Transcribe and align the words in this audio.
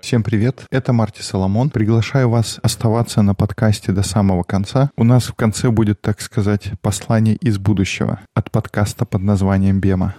Всем 0.00 0.24
привет, 0.24 0.66
это 0.72 0.92
Марти 0.92 1.22
Соломон. 1.22 1.70
Приглашаю 1.70 2.28
вас 2.28 2.58
оставаться 2.60 3.22
на 3.22 3.36
подкасте 3.36 3.92
до 3.92 4.02
самого 4.02 4.42
конца. 4.42 4.90
У 4.96 5.04
нас 5.04 5.26
в 5.26 5.34
конце 5.34 5.70
будет, 5.70 6.00
так 6.00 6.20
сказать, 6.20 6.72
послание 6.82 7.36
из 7.36 7.58
будущего 7.58 8.18
от 8.34 8.50
подкаста 8.50 9.04
под 9.04 9.22
названием 9.22 9.78
«Бема». 9.78 10.16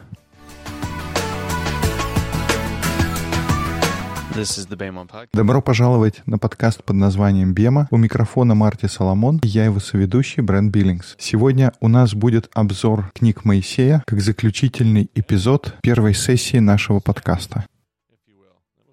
Добро 5.32 5.62
пожаловать 5.62 6.22
на 6.26 6.38
подкаст 6.38 6.84
под 6.84 6.98
названием 6.98 7.54
«Бема». 7.54 7.88
У 7.90 7.96
микрофона 7.96 8.54
Марти 8.54 8.88
Соломон, 8.88 9.40
и 9.42 9.48
я 9.48 9.64
его 9.64 9.80
соведущий 9.80 10.44
Брент 10.44 10.74
Биллингс. 10.74 11.16
Сегодня 11.18 11.72
у 11.80 11.88
нас 11.88 12.14
будет 12.14 12.50
обзор 12.54 13.12
книг 13.16 13.46
Моисея 13.46 14.04
как 14.06 14.20
заключительный 14.20 15.10
эпизод 15.16 15.76
первой 15.82 16.14
сессии 16.14 16.58
нашего 16.58 17.00
подкаста. 17.00 17.66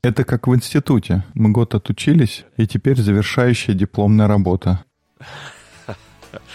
Это 0.04 0.22
как 0.22 0.46
в 0.46 0.54
институте. 0.54 1.24
Мы 1.34 1.50
год 1.50 1.74
отучились, 1.74 2.44
и 2.56 2.68
теперь 2.68 3.00
завершающая 3.00 3.74
дипломная 3.74 4.28
работа. 4.28 4.84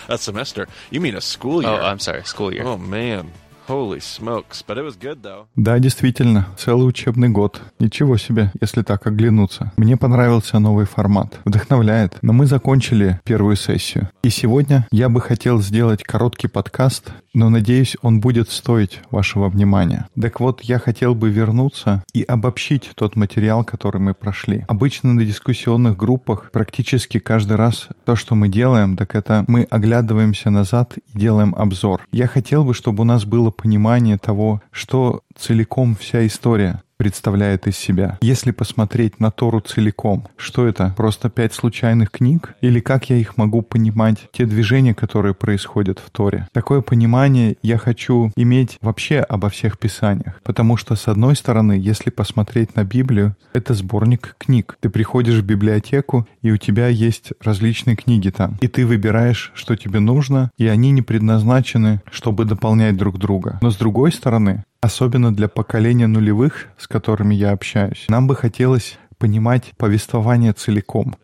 A 0.07 0.17
semester? 0.17 0.67
You 0.91 1.01
mean 1.01 1.15
a 1.15 1.21
school 1.21 1.61
year? 1.61 1.69
Oh, 1.69 1.85
I'm 1.85 1.99
sorry, 1.99 2.23
school 2.23 2.51
year. 2.51 2.63
Oh 2.63 2.77
man. 2.77 3.27
Holy 3.67 3.99
smokes. 3.99 4.63
But 4.65 4.77
it 4.77 4.85
was 4.85 4.97
good, 4.97 5.21
though. 5.21 5.47
Да, 5.55 5.77
действительно, 5.79 6.47
целый 6.57 6.87
учебный 6.87 7.27
год. 7.27 7.61
Ничего 7.79 8.15
себе, 8.17 8.51
если 8.61 8.81
так 8.81 9.05
оглянуться. 9.07 9.73
Мне 9.75 9.97
понравился 9.97 10.59
новый 10.59 10.85
формат. 10.85 11.39
Вдохновляет. 11.43 12.17
Но 12.21 12.31
мы 12.31 12.45
закончили 12.45 13.19
первую 13.25 13.57
сессию. 13.57 14.09
И 14.23 14.29
сегодня 14.29 14.87
я 14.91 15.09
бы 15.09 15.19
хотел 15.19 15.61
сделать 15.61 16.03
короткий 16.03 16.47
подкаст, 16.47 17.11
но 17.37 17.49
надеюсь, 17.49 17.95
он 18.01 18.19
будет 18.19 18.49
стоить 18.49 18.99
вашего 19.11 19.47
внимания. 19.47 20.07
Так 20.19 20.39
вот, 20.39 20.61
я 20.61 20.79
хотел 20.79 21.13
бы 21.13 21.29
вернуться 21.29 22.03
и 22.11 22.23
обобщить 22.23 22.89
тот 22.95 23.15
материал, 23.15 23.63
который 23.63 24.01
мы 24.01 24.15
прошли. 24.15 24.65
Обычно 24.67 25.13
на 25.13 25.23
дискуссионных 25.23 25.95
группах 25.95 26.49
практически 26.51 27.19
каждый 27.19 27.57
раз 27.57 27.89
то, 28.05 28.15
что 28.15 28.33
мы 28.33 28.49
делаем, 28.49 28.97
так 28.97 29.13
это 29.13 29.45
мы 29.47 29.67
оглядываемся 29.69 30.49
назад 30.49 30.95
и 30.97 31.17
делаем 31.17 31.53
обзор. 31.55 32.07
Я 32.11 32.25
хотел 32.25 32.65
бы, 32.65 32.73
чтобы 32.73 33.03
у 33.03 33.05
нас 33.05 33.23
было 33.25 33.51
понимание 33.51 34.17
того, 34.17 34.63
что 34.71 35.21
целиком 35.37 35.95
вся 35.95 36.25
история 36.25 36.81
представляет 36.97 37.67
из 37.67 37.77
себя. 37.77 38.17
Если 38.21 38.51
посмотреть 38.51 39.19
на 39.19 39.31
Тору 39.31 39.59
целиком, 39.61 40.27
что 40.35 40.67
это? 40.67 40.93
Просто 40.97 41.29
пять 41.29 41.53
случайных 41.53 42.11
книг? 42.11 42.55
Или 42.61 42.79
как 42.79 43.09
я 43.09 43.17
их 43.17 43.37
могу 43.37 43.61
понимать, 43.61 44.29
те 44.31 44.45
движения, 44.45 44.93
которые 44.93 45.33
происходят 45.33 45.99
в 45.99 46.09
Торе? 46.09 46.47
Такое 46.51 46.81
понимание 46.81 47.55
я 47.61 47.77
хочу 47.77 48.31
иметь 48.35 48.77
вообще 48.81 49.19
обо 49.19 49.49
всех 49.49 49.77
писаниях. 49.79 50.41
Потому 50.43 50.77
что, 50.77 50.95
с 50.95 51.07
одной 51.07 51.35
стороны, 51.35 51.73
если 51.73 52.09
посмотреть 52.09 52.75
на 52.75 52.83
Библию, 52.83 53.35
это 53.53 53.73
сборник 53.73 54.35
книг. 54.37 54.77
Ты 54.79 54.89
приходишь 54.89 55.39
в 55.39 55.45
библиотеку, 55.45 56.27
и 56.41 56.51
у 56.51 56.57
тебя 56.57 56.87
есть 56.87 57.31
различные 57.41 57.95
книги 57.95 58.29
там. 58.29 58.57
И 58.61 58.67
ты 58.67 58.85
выбираешь, 58.85 59.51
что 59.53 59.75
тебе 59.75 59.99
нужно, 59.99 60.51
и 60.57 60.67
они 60.67 60.91
не 60.91 61.01
предназначены, 61.01 62.01
чтобы 62.11 62.45
дополнять 62.45 62.97
друг 62.97 63.17
друга. 63.17 63.59
Но 63.61 63.71
с 63.71 63.77
другой 63.77 64.11
стороны, 64.11 64.63
особенно 64.87 65.33
для 65.33 65.49
поколения 65.49 66.07
нулевых, 66.07 66.67
с 66.77 66.87
которыми 66.87 67.35
я 67.35 67.51
общаюсь, 67.51 68.05
нам 68.07 68.25
бы 68.25 68.35
хотелось 68.35 68.97
понимать 69.17 69.73
повествование 69.77 70.53
целиком. 70.53 71.17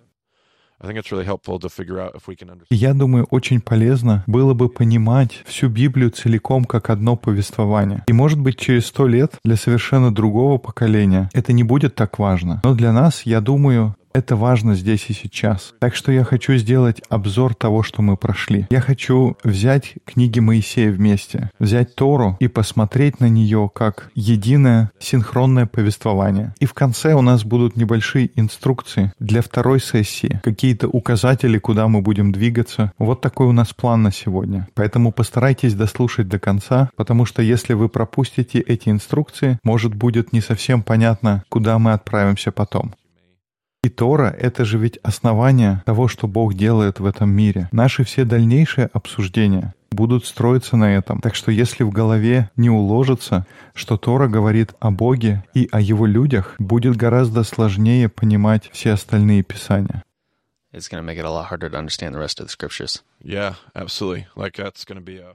Я 2.69 2.93
думаю, 2.93 3.25
очень 3.29 3.61
полезно 3.61 4.25
было 4.27 4.53
бы 4.53 4.67
понимать 4.67 5.41
всю 5.45 5.69
Библию 5.69 6.09
целиком 6.09 6.65
как 6.65 6.89
одно 6.89 7.15
повествование. 7.15 8.03
И 8.07 8.11
может 8.11 8.41
быть 8.41 8.59
через 8.59 8.87
сто 8.87 9.07
лет 9.07 9.35
для 9.45 9.55
совершенно 9.55 10.13
другого 10.13 10.57
поколения 10.57 11.29
это 11.31 11.53
не 11.53 11.63
будет 11.63 11.95
так 11.95 12.19
важно. 12.19 12.59
Но 12.65 12.75
для 12.75 12.91
нас, 12.91 13.21
я 13.23 13.39
думаю, 13.39 13.95
это 14.13 14.35
важно 14.35 14.75
здесь 14.75 15.09
и 15.09 15.13
сейчас. 15.13 15.73
Так 15.79 15.95
что 15.95 16.11
я 16.11 16.23
хочу 16.23 16.55
сделать 16.55 17.01
обзор 17.09 17.55
того, 17.55 17.83
что 17.83 18.01
мы 18.01 18.15
прошли. 18.17 18.67
Я 18.69 18.81
хочу 18.81 19.37
взять 19.43 19.95
книги 20.05 20.39
Моисея 20.39 20.91
вместе, 20.91 21.49
взять 21.59 21.95
Тору 21.95 22.37
и 22.39 22.47
посмотреть 22.47 23.19
на 23.19 23.27
нее 23.27 23.69
как 23.73 24.11
единое 24.15 24.91
синхронное 24.99 25.65
повествование. 25.65 26.53
И 26.59 26.65
в 26.65 26.73
конце 26.73 27.13
у 27.13 27.21
нас 27.21 27.43
будут 27.43 27.75
небольшие 27.75 28.29
инструкции 28.35 29.11
для 29.19 29.41
второй 29.41 29.79
сессии, 29.79 30.39
какие-то 30.43 30.87
указатели, 30.87 31.57
куда 31.57 31.87
мы 31.87 32.01
будем 32.01 32.31
двигаться. 32.31 32.91
Вот 32.97 33.21
такой 33.21 33.47
у 33.47 33.51
нас 33.51 33.73
план 33.73 34.03
на 34.03 34.11
сегодня. 34.11 34.67
Поэтому 34.75 35.11
постарайтесь 35.11 35.73
дослушать 35.73 36.27
до 36.27 36.39
конца, 36.39 36.89
потому 36.95 37.25
что 37.25 37.41
если 37.41 37.73
вы 37.73 37.89
пропустите 37.89 38.59
эти 38.59 38.89
инструкции, 38.89 39.59
может 39.63 39.95
будет 39.95 40.33
не 40.33 40.41
совсем 40.41 40.83
понятно, 40.83 41.43
куда 41.49 41.79
мы 41.79 41.93
отправимся 41.93 42.51
потом. 42.51 42.93
И 43.83 43.89
Тора— 43.89 44.33
это 44.39 44.63
же 44.63 44.77
ведь 44.77 44.97
основание 45.03 45.83
того, 45.85 46.07
что 46.07 46.27
Бог 46.27 46.53
делает 46.53 47.01
в 47.01 47.05
этом 47.05 47.29
мире. 47.29 47.67
Наши 47.73 48.05
все 48.05 48.23
дальнейшие 48.23 48.89
обсуждения 48.93 49.73
будут 49.91 50.25
строиться 50.25 50.77
на 50.77 50.95
этом. 50.95 51.19
Так 51.19 51.35
что 51.35 51.51
если 51.51 51.83
в 51.83 51.89
голове 51.89 52.49
не 52.55 52.69
уложится, 52.69 53.45
что 53.73 53.97
Тора 53.97 54.27
говорит 54.29 54.73
о 54.79 54.89
Боге 54.89 55.43
и 55.53 55.67
о 55.71 55.81
Его 55.81 56.05
людях, 56.05 56.55
будет 56.59 56.95
гораздо 56.95 57.43
сложнее 57.43 58.07
понимать 58.07 58.69
все 58.71 58.93
остальные 58.93 59.43
писания. 59.43 60.01
It's. 60.73 60.89